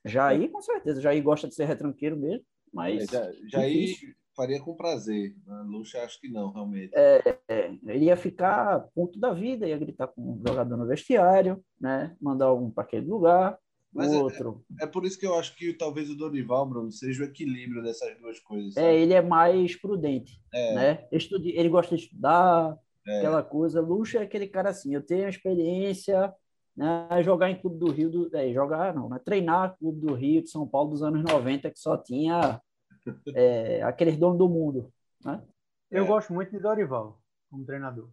Jair, 0.05 0.49
com 0.51 0.61
certeza, 0.61 1.01
Jair 1.01 1.21
gosta 1.21 1.47
de 1.47 1.55
ser 1.55 1.65
retranqueiro 1.65 2.17
mesmo, 2.17 2.45
mas 2.73 3.13
aí 3.53 3.85
difícil. 3.85 4.13
faria 4.35 4.61
com 4.61 4.75
prazer. 4.75 5.35
A 5.47 5.61
Luxa 5.63 6.01
acho 6.03 6.19
que 6.19 6.29
não, 6.29 6.51
realmente. 6.51 6.91
é, 6.95 7.71
ele 7.85 8.05
ia 8.05 8.15
ficar 8.15 8.87
ponto 8.95 9.19
da 9.19 9.33
vida, 9.33 9.67
ia 9.67 9.77
gritar 9.77 10.07
com 10.07 10.33
o 10.33 10.41
jogador 10.47 10.77
no 10.77 10.87
vestiário, 10.87 11.63
né? 11.79 12.15
Mandar 12.21 12.53
um 12.53 12.71
para 12.71 12.83
aquele 12.83 13.05
lugar, 13.05 13.59
Mas 13.97 14.11
o 14.11 14.15
é- 14.15 14.21
outro. 14.23 14.65
É 14.79 14.85
por 14.85 15.03
isso 15.05 15.19
que 15.19 15.25
eu 15.25 15.35
acho 15.35 15.55
que 15.55 15.73
talvez 15.73 16.09
o 16.09 16.15
Dorival, 16.15 16.65
Bruno, 16.65 16.91
seja 16.91 17.23
o 17.23 17.25
equilíbrio 17.25 17.81
dessas 17.83 18.17
duas 18.19 18.39
coisas. 18.39 18.77
É, 18.77 18.81
sabe? 18.81 18.95
ele 18.95 19.13
é 19.13 19.21
mais 19.21 19.75
prudente, 19.75 20.39
É, 20.53 20.75
né? 20.75 21.07
Estudi 21.11 21.49
ele 21.49 21.69
gosta 21.69 21.95
de 21.95 22.03
estudar, 22.03 22.77
é. 23.05 23.17
aquela 23.19 23.41
coisa. 23.43 23.81
Luxo 23.81 24.17
é 24.17 24.21
aquele 24.21 24.47
cara 24.47 24.69
assim, 24.69 24.93
eu 24.93 25.01
tenho 25.01 25.27
experiência, 25.27 26.33
né? 26.75 27.07
Jogar 27.23 27.49
em 27.49 27.59
Clube 27.59 27.77
do 27.79 27.91
Rio, 27.91 28.09
do, 28.09 28.35
é, 28.37 28.53
jogar 28.53 28.93
não, 28.93 29.09
né? 29.09 29.19
Treinar 29.23 29.75
Clube 29.77 29.99
do 29.99 30.13
Rio 30.13 30.43
de 30.43 30.49
São 30.49 30.67
Paulo 30.67 30.91
dos 30.91 31.01
anos 31.01 31.23
90, 31.23 31.71
que 31.71 31.79
só 31.79 31.97
tinha 31.97 32.61
é, 33.35 33.81
aqueles 33.83 34.15
donos 34.17 34.37
do 34.37 34.47
mundo, 34.47 34.91
né? 35.25 35.41
Eu 35.89 36.03
É. 36.03 36.07
gosto 36.07 36.33
muito 36.33 36.51
de 36.51 36.59
Dorival 36.59 37.19
como 37.49 37.65
treinador. 37.65 38.09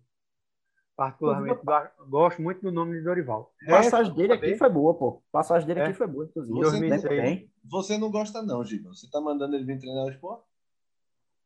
Particularmente, 0.97 1.61
gosto 2.09 2.41
muito 2.41 2.61
do 2.63 2.71
nome 2.71 2.97
de 2.99 3.05
Dorival. 3.05 3.53
A 3.67 3.71
passagem 3.71 4.15
dele 4.15 4.33
aqui 4.33 4.55
foi 4.57 4.71
boa, 4.71 4.95
pô. 4.95 5.23
A 5.31 5.33
passagem 5.39 5.67
dele 5.67 5.81
É. 5.81 5.85
aqui 5.85 5.95
foi 5.95 6.07
boa, 6.07 6.25
inclusive. 6.25 6.57
Você 6.57 6.79
não-? 6.81 7.71
Você 7.71 7.99
não 7.99 8.11
gosta, 8.11 8.43
não, 8.43 8.65
Giba. 8.65 8.91
Você 8.91 9.11
tá 9.11 9.21
mandando 9.21 9.57
ele 9.57 9.65
vir 9.65 9.79
treinar 9.79 10.05
o 10.05 10.11
esporte? 10.11 10.45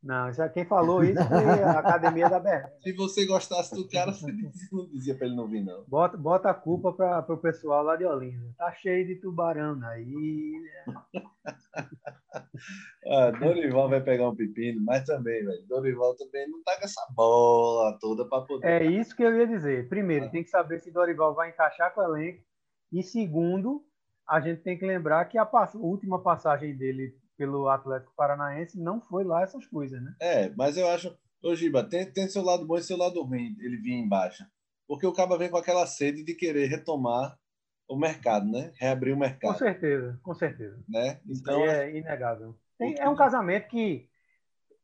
Não, 0.01 0.27
é 0.29 0.49
quem 0.49 0.63
falou 0.65 1.03
isso 1.03 1.21
foi 1.27 1.43
a 1.63 1.79
academia 1.79 2.29
da 2.29 2.39
Berlim. 2.39 2.69
Se 2.81 2.93
você 2.93 3.25
gostasse 3.25 3.75
do 3.75 3.87
cara, 3.89 4.11
você 4.13 4.31
não 4.71 4.87
dizia 4.87 5.13
pra 5.17 5.27
ele 5.27 5.35
não 5.35 5.45
vir, 5.47 5.61
não. 5.63 5.83
Bota, 5.87 6.15
bota 6.15 6.49
a 6.49 6.53
culpa 6.53 6.93
para 6.93 7.33
o 7.33 7.37
pessoal 7.37 7.83
lá 7.83 7.97
de 7.97 8.05
Olinda. 8.05 8.53
Tá 8.57 8.71
cheio 8.71 9.05
de 9.05 9.15
tubarão 9.15 9.77
aí. 9.83 10.53
Ah, 13.07 13.31
Dorival 13.31 13.89
vai 13.89 14.01
pegar 14.01 14.29
um 14.29 14.35
pepino, 14.35 14.81
mas 14.83 15.03
também, 15.05 15.43
velho. 15.43 15.65
Dorival 15.67 16.15
também 16.15 16.47
não 16.49 16.61
tá 16.63 16.77
com 16.77 16.83
essa 16.85 17.01
bola 17.15 17.97
toda 17.99 18.27
pra 18.27 18.41
poder. 18.41 18.67
É 18.67 18.85
isso 18.85 19.15
que 19.15 19.23
eu 19.23 19.35
ia 19.35 19.47
dizer. 19.47 19.87
Primeiro, 19.89 20.29
tem 20.29 20.43
que 20.43 20.49
saber 20.49 20.79
se 20.79 20.91
Dorival 20.91 21.33
vai 21.33 21.49
encaixar 21.49 21.93
com 21.93 22.01
o 22.01 22.03
elenco. 22.03 22.43
E 22.91 23.01
segundo, 23.01 23.83
a 24.27 24.39
gente 24.39 24.61
tem 24.61 24.77
que 24.77 24.85
lembrar 24.85 25.25
que 25.25 25.37
a 25.37 25.45
pass- 25.45 25.73
última 25.75 26.21
passagem 26.21 26.75
dele 26.75 27.15
pelo 27.39 27.69
Atlético 27.69 28.11
Paranaense 28.17 28.77
não 28.77 28.99
foi 28.99 29.23
lá 29.23 29.41
essas 29.43 29.65
coisas, 29.65 30.01
né? 30.03 30.13
É, 30.19 30.49
mas 30.57 30.75
eu 30.75 30.89
acho. 30.89 31.17
Ô, 31.41 31.55
Giba, 31.55 31.81
tem, 31.81 32.05
tem 32.11 32.27
seu 32.27 32.43
lado 32.43 32.65
bom 32.67 32.77
e 32.77 32.83
seu 32.83 32.97
lado 32.97 33.23
ruim 33.23 33.55
ele 33.61 33.77
vir 33.77 33.93
em 33.93 34.07
baixa. 34.07 34.45
Porque 34.85 35.07
o 35.07 35.13
Caba 35.13 35.37
vem 35.37 35.49
com 35.49 35.55
aquela 35.55 35.87
sede 35.87 36.21
de 36.21 36.33
querer 36.35 36.67
retomar 36.67 37.39
o 37.87 37.95
mercado, 37.95 38.45
né? 38.45 38.73
Reabrir 38.75 39.13
o 39.13 39.15
Com 39.15 39.21
mercado, 39.21 39.57
certeza, 39.57 40.19
com 40.21 40.33
certeza. 40.33 40.77
né? 40.89 41.21
Isso 41.25 41.41
Então, 41.41 41.63
aí 41.63 41.69
é 41.69 41.97
inegável. 41.97 42.55
Tem- 42.77 42.99
é 42.99 43.07
um 43.07 43.15
casamento 43.15 43.69
que 43.69 44.09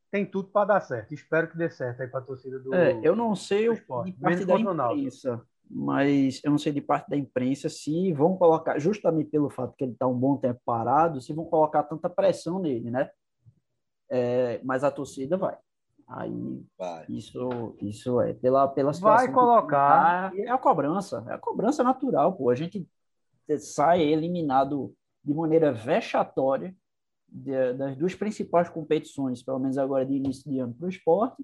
tem 0.10 0.26
tudo 0.26 0.48
para 0.48 0.66
dar 0.68 0.80
certo. 0.80 1.14
Espero 1.14 1.50
que 1.50 1.58
dê 1.58 1.70
certo 1.70 2.02
aí 2.02 2.08
para 2.08 2.22
a 2.22 2.24
torcida 2.24 2.58
do. 2.58 2.74
É, 2.74 2.98
eu 3.04 3.18
não 3.18 3.36
sei 3.36 3.66
do 3.66 3.72
o, 3.72 3.74
esporte, 3.74 4.14
parte 4.14 4.46
menos 4.46 4.46
da 4.46 4.72
imprensa, 4.72 5.46
mas 5.70 6.42
eu 6.44 6.52
não 6.52 6.58
sei 6.58 6.72
de 6.72 6.82
parte 6.82 7.10
da 7.10 7.18
imprensa 7.18 7.70
se 7.70 8.14
vão 8.14 8.38
colocar, 8.38 8.78
justamente 8.80 9.30
pelo 9.30 9.50
fato 9.50 9.76
que 9.76 9.84
ele 9.84 9.94
está 9.94 10.08
um 10.08 10.18
bom 10.18 10.38
tempo 10.38 10.60
parado, 10.66 11.22
se 11.22 11.34
vão 11.34 11.46
colocar 11.46 11.84
tanta 11.84 12.10
pressão 12.10 12.60
nele, 12.60 12.92
né? 12.92 13.10
É, 14.10 14.62
mas 14.64 14.84
a 14.84 14.92
torcida 14.92 15.38
vai. 15.38 15.58
Aí 16.08 16.64
vai. 16.78 17.06
isso, 17.10 17.76
isso 17.82 18.22
é 18.22 18.34
pela 18.34 18.68
pela 18.68 18.94
situação. 18.94 19.18
Vai 19.18 19.28
que 19.28 19.34
colocar. 19.34 20.32
tá, 20.32 20.38
é 20.38 20.50
a 20.50 20.58
cobrança, 20.58 21.26
é 21.28 21.34
a 21.34 21.38
cobrança 21.40 21.84
natural, 21.84 22.34
pô. 22.34 22.50
A 22.52 22.56
gente 22.56 22.88
sai 23.60 24.02
eliminado 24.02 24.94
de 25.24 25.34
maneira 25.34 25.72
vexatória 25.74 26.76
de- 27.28 27.74
das 27.74 27.98
duas 27.98 28.14
principais 28.14 28.70
competições, 28.70 29.42
pelo 29.42 29.60
menos 29.60 29.78
agora 29.78 30.06
de 30.06 30.14
início 30.14 30.50
de 30.50 30.60
ano 30.60 30.74
para 30.76 30.86
o 30.86 30.90
esporte, 30.90 31.44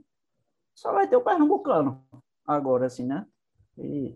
só 0.75 0.91
vai 0.93 1.07
ter 1.07 1.15
o 1.15 1.21
Pernambucano 1.23 2.05
agora, 2.45 2.86
assim, 2.86 3.05
né? 3.05 3.25
E, 3.77 4.15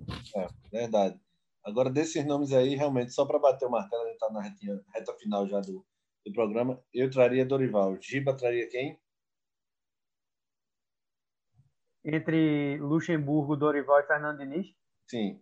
Verdade. 0.71 1.19
Agora, 1.63 1.89
desses 1.89 2.23
nomes 2.25 2.51
aí, 2.53 2.75
realmente, 2.75 3.11
só 3.11 3.25
para 3.25 3.39
bater 3.39 3.65
o 3.65 3.71
martelo, 3.71 4.03
a 4.03 4.05
gente 4.05 4.13
está 4.15 4.29
na 4.31 4.41
retinha- 4.41 4.79
reta 4.93 5.13
final 5.13 5.47
já 5.47 5.59
do, 5.61 5.83
do 6.25 6.31
programa. 6.31 6.79
Eu 6.93 7.09
traria 7.09 7.45
Dorival. 7.45 7.97
Giba 7.99 8.35
traria 8.35 8.69
quem? 8.69 8.99
Entre 12.03 12.77
Luxemburgo, 12.77 13.55
Dorival 13.55 13.99
e 13.99 14.03
Fernando 14.07 14.37
Diniz, 14.37 14.67
Sim. 15.09 15.41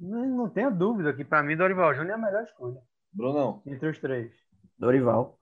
não, 0.00 0.24
não 0.26 0.48
tenho 0.48 0.74
dúvida 0.74 1.12
que 1.12 1.22
para 1.24 1.42
mim 1.42 1.54
Dorival 1.56 1.94
Júnior 1.94 2.12
é 2.12 2.14
a 2.14 2.18
melhor 2.18 2.44
escolha 2.44 2.80
Brunão. 3.12 3.62
entre 3.66 3.90
os 3.90 3.98
três. 3.98 4.32
Dorival. 4.78 5.38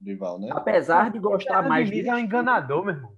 Dorival, 0.00 0.40
né? 0.40 0.48
Apesar 0.52 1.10
de 1.10 1.18
gostar 1.18 1.54
Fernando 1.56 1.68
mais 1.68 1.90
Diniz 1.90 2.04
do 2.06 2.10
é 2.10 2.14
um 2.14 2.18
enganador, 2.18 2.84
meu 2.86 2.94
irmão. 2.94 3.15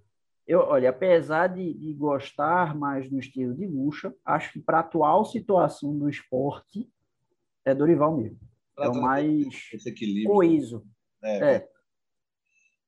Eu, 0.49 0.61
olha, 0.61 0.89
apesar 0.89 1.49
de, 1.49 1.75
de 1.75 1.93
gostar 1.93 2.75
mais 2.75 3.07
do 3.11 3.19
estilo 3.19 3.55
de 3.55 3.67
Lucha, 3.67 4.15
acho 4.25 4.51
que 4.51 4.59
para 4.59 4.79
a 4.79 4.81
atual 4.81 5.23
situação 5.27 5.97
do 5.97 6.09
esporte 6.09 6.91
é 7.67 7.75
Dorival 7.75 8.17
mesmo. 8.17 8.41
Pra 8.75 8.87
é 8.87 8.89
o 8.89 8.95
mais 8.95 9.47
coeso. 10.27 10.87
É, 11.23 11.57
É. 11.57 11.69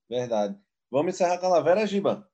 Verdade. 0.09 0.59
Vamos 0.91 1.15
encerrar 1.15 1.37
com 1.37 1.47
a 1.47 1.51
Lavera, 1.51 1.87
Giba. 1.87 2.27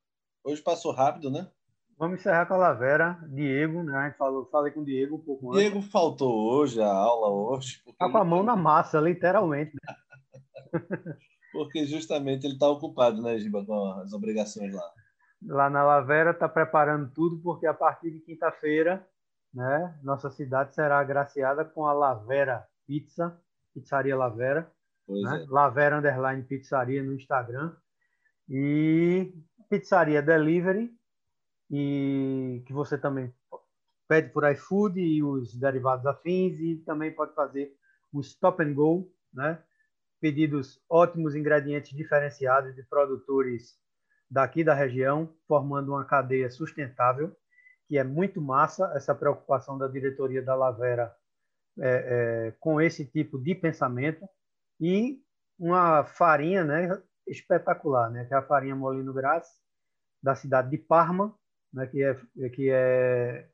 Hoje 0.45 0.61
passou 0.61 0.93
rápido, 0.93 1.29
né? 1.29 1.51
Vamos 1.97 2.21
encerrar 2.21 2.45
com 2.45 2.53
a 2.53 2.57
Lavera, 2.57 3.19
Diego, 3.27 3.83
né? 3.83 4.15
Falou, 4.17 4.45
falei 4.45 4.71
com 4.71 4.79
o 4.79 4.85
Diego 4.85 5.17
um 5.17 5.21
pouco 5.21 5.49
antes. 5.51 5.59
Diego 5.59 5.81
faltou 5.81 6.53
hoje, 6.53 6.81
a 6.81 6.89
aula 6.89 7.27
hoje, 7.29 7.81
porque, 7.83 7.97
Tá 7.97 8.09
com 8.09 8.17
a 8.17 8.23
mão 8.23 8.43
na 8.43 8.55
massa, 8.55 8.97
literalmente. 9.01 9.73
né? 9.73 9.95
porque 11.51 11.85
justamente 11.85 12.45
ele 12.45 12.53
está 12.53 12.69
ocupado, 12.69 13.21
né, 13.21 13.37
Giba, 13.37 13.65
com 13.65 13.91
as 13.99 14.13
obrigações 14.13 14.73
lá. 14.73 14.89
Lá 15.47 15.69
na 15.69 15.83
Lavera 15.83 16.31
está 16.31 16.47
preparando 16.47 17.09
tudo, 17.11 17.39
porque 17.41 17.65
a 17.65 17.73
partir 17.73 18.11
de 18.11 18.19
quinta-feira, 18.19 19.07
né? 19.53 19.97
Nossa 20.03 20.29
cidade 20.29 20.75
será 20.75 20.99
agraciada 20.99 21.63
com 21.63 21.85
a 21.85 21.93
Lavera 21.93 22.67
Pizza, 22.85 23.39
Pizzaria 23.73 24.15
Lavera. 24.15 24.71
Né? 25.07 25.43
é. 25.43 25.45
Lavera 25.47 25.97
Underline 25.97 26.43
Pizzaria 26.43 27.01
no 27.01 27.13
Instagram. 27.13 27.73
E 28.49 29.33
Pizzaria 29.69 30.21
Delivery, 30.21 30.93
e 31.69 32.63
que 32.65 32.73
você 32.73 32.97
também 32.97 33.33
pede 34.07 34.29
por 34.29 34.49
iFood 34.51 34.99
e 34.99 35.21
os 35.23 35.53
derivados 35.55 36.05
afins, 36.05 36.59
e 36.59 36.77
também 36.85 37.11
pode 37.11 37.33
fazer 37.33 37.73
o 38.11 38.21
Stop 38.21 38.63
and 38.63 38.73
Go, 38.73 39.11
né? 39.33 39.61
pedidos 40.19 40.81
ótimos, 40.89 41.35
ingredientes 41.35 41.95
diferenciados 41.95 42.75
de 42.75 42.83
produtores 42.83 43.77
daqui 44.29 44.63
da 44.63 44.73
região, 44.73 45.33
formando 45.47 45.93
uma 45.93 46.05
cadeia 46.05 46.49
sustentável, 46.49 47.35
que 47.87 47.97
é 47.97 48.03
muito 48.03 48.41
massa 48.41 48.91
essa 48.95 49.15
preocupação 49.15 49.77
da 49.77 49.87
diretoria 49.87 50.41
da 50.41 50.55
Lavera 50.55 51.15
é, 51.79 52.47
é, 52.47 52.51
com 52.59 52.81
esse 52.81 53.05
tipo 53.05 53.39
de 53.39 53.55
pensamento 53.55 54.27
e 54.79 55.21
uma 55.57 56.03
farinha, 56.03 56.63
né, 56.63 57.01
espetacular, 57.25 58.09
né, 58.09 58.25
que 58.25 58.33
é 58.33 58.37
a 58.37 58.41
farinha 58.41 58.75
Molino 58.75 59.13
Graz 59.13 59.47
da 60.21 60.35
cidade 60.35 60.69
de 60.69 60.77
Parma, 60.77 61.33
né, 61.73 61.87
que 61.87 62.03
é 62.03 62.15
que 62.49 62.69
é 62.69 63.47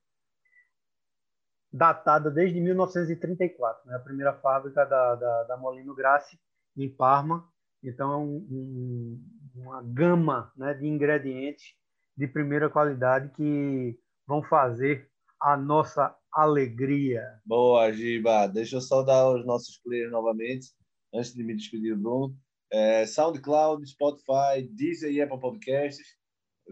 datada 1.71 2.29
desde 2.29 2.59
1934, 2.61 3.89
né, 3.89 3.95
a 3.95 3.99
primeira 3.99 4.33
fábrica 4.33 4.85
da, 4.85 5.15
da, 5.15 5.43
da 5.43 5.57
Molino 5.57 5.95
Grassi 5.95 6.39
em 6.77 6.89
Parma. 6.89 7.47
Então 7.83 8.11
é 8.13 8.17
um, 8.17 8.35
um, 8.49 9.42
uma 9.53 9.81
gama 9.81 10.51
né, 10.55 10.73
de 10.73 10.87
ingredientes 10.87 11.75
de 12.17 12.27
primeira 12.27 12.69
qualidade 12.69 13.31
que 13.35 13.97
vão 14.27 14.43
fazer 14.43 15.09
a 15.39 15.57
nossa 15.57 16.15
alegria. 16.31 17.21
Boa, 17.45 17.91
Giba. 17.91 18.47
Deixa 18.47 18.77
eu 18.77 18.81
saudar 18.81 19.29
os 19.29 19.45
nossos 19.45 19.77
players 19.79 20.11
novamente, 20.11 20.67
antes 21.13 21.33
de 21.33 21.43
me 21.43 21.55
despedir 21.55 21.95
Bruno. 21.95 22.35
É, 22.71 23.05
SoundCloud, 23.05 23.85
Spotify, 23.87 24.67
Deezer 24.71 25.11
e 25.11 25.21
Apple 25.21 25.39
Podcasts. 25.39 26.07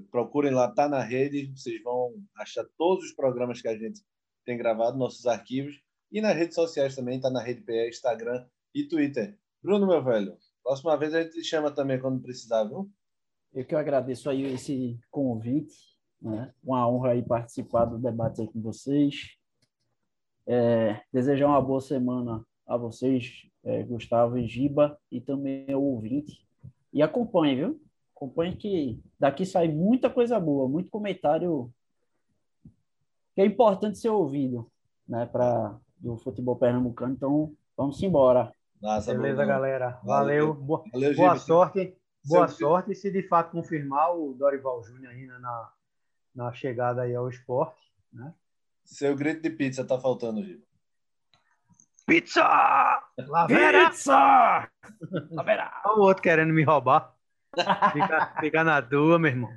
Procurem 0.10 0.52
lá, 0.52 0.72
tá 0.72 0.88
na 0.88 1.02
rede. 1.02 1.52
Vocês 1.56 1.82
vão 1.84 2.14
achar 2.38 2.66
todos 2.78 3.06
os 3.06 3.14
programas 3.14 3.62
que 3.62 3.68
a 3.68 3.78
gente 3.78 4.02
tem 4.46 4.58
gravado, 4.58 4.98
nossos 4.98 5.26
arquivos. 5.26 5.76
E 6.12 6.22
nas 6.22 6.36
redes 6.36 6.56
sociais 6.56 6.96
também, 6.96 7.20
tá 7.20 7.30
na 7.30 7.42
rede 7.42 7.62
PE, 7.62 7.90
Instagram 7.90 8.48
e 8.74 8.88
Twitter. 8.88 9.38
Bruno, 9.62 9.86
meu 9.86 10.04
velho, 10.04 10.36
próxima 10.64 10.98
vez 10.98 11.14
a 11.14 11.22
gente 11.22 11.34
te 11.34 11.44
chama 11.44 11.72
também 11.72 12.00
quando 12.00 12.22
precisar, 12.22 12.64
viu? 12.64 12.90
Eu 13.54 13.66
que 13.66 13.76
agradeço 13.76 14.30
aí 14.30 14.44
esse 14.44 15.00
convite, 15.10 15.76
né? 16.22 16.54
Uma 16.64 16.88
honra 16.88 17.12
aí 17.12 17.24
participar 17.24 17.86
do 17.86 17.98
debate 17.98 18.42
aí 18.42 18.48
com 18.48 18.62
vocês. 18.62 19.38
É, 20.48 21.02
desejar 21.12 21.48
uma 21.48 21.62
boa 21.62 21.82
semana 21.82 22.46
a 22.66 22.78
vocês, 22.78 23.48
é, 23.64 23.84
Gustavo 23.84 24.38
e 24.38 24.48
Giba, 24.48 24.98
e 25.12 25.20
também 25.20 25.72
ao 25.72 25.84
ouvinte. 25.84 26.46
E 26.94 27.02
acompanhe, 27.02 27.56
viu? 27.56 27.82
Acompanhe 28.16 28.56
que 28.56 29.00
daqui 29.20 29.46
sai 29.46 29.68
muita 29.68 30.10
coisa 30.10 30.40
boa, 30.40 30.68
muito 30.68 30.90
comentário 30.90 31.72
que 33.34 33.42
é 33.42 33.46
importante 33.46 33.98
ser 33.98 34.10
ouvido, 34.10 34.70
né, 35.08 35.26
para 35.26 35.78
do 35.98 36.18
futebol 36.18 36.56
pernambucano. 36.56 37.14
Então, 37.14 37.54
vamos 37.78 38.02
embora. 38.02 38.52
Nossa, 38.82 39.14
Beleza, 39.14 39.46
galera. 39.46 40.00
Valeu. 40.04 40.54
Boa, 40.54 40.84
Valeu, 40.92 41.16
boa 41.16 41.36
sorte. 41.38 41.96
Boa 42.26 42.48
Seu 42.48 42.58
sorte. 42.58 42.96
Se 42.96 43.12
de 43.12 43.28
fato 43.28 43.52
confirmar 43.52 44.16
o 44.16 44.34
Dorival 44.34 44.84
Júnior 44.84 45.12
ainda 45.12 45.38
na, 45.40 45.72
na 46.34 46.54
chegada 46.54 47.04
aí 47.04 47.16
ao 47.16 47.30
esporte, 47.30 47.82
né? 48.12 48.34
Seu 48.84 49.16
grito 49.16 49.42
de 49.42 49.50
pizza 49.52 49.86
tá 49.86 50.00
faltando, 50.00 50.44
Gil. 50.44 50.62
Pizza! 52.06 52.44
Lavera! 53.18 53.90
Pizza! 53.90 54.70
Lavera! 55.32 55.72
Olha 55.86 55.98
o 55.98 56.02
outro 56.02 56.24
querendo 56.24 56.52
me 56.52 56.64
roubar. 56.64 57.16
Fica, 57.94 58.36
fica 58.40 58.64
na 58.64 58.82
tua, 58.82 59.20
meu 59.20 59.30
irmão. 59.32 59.52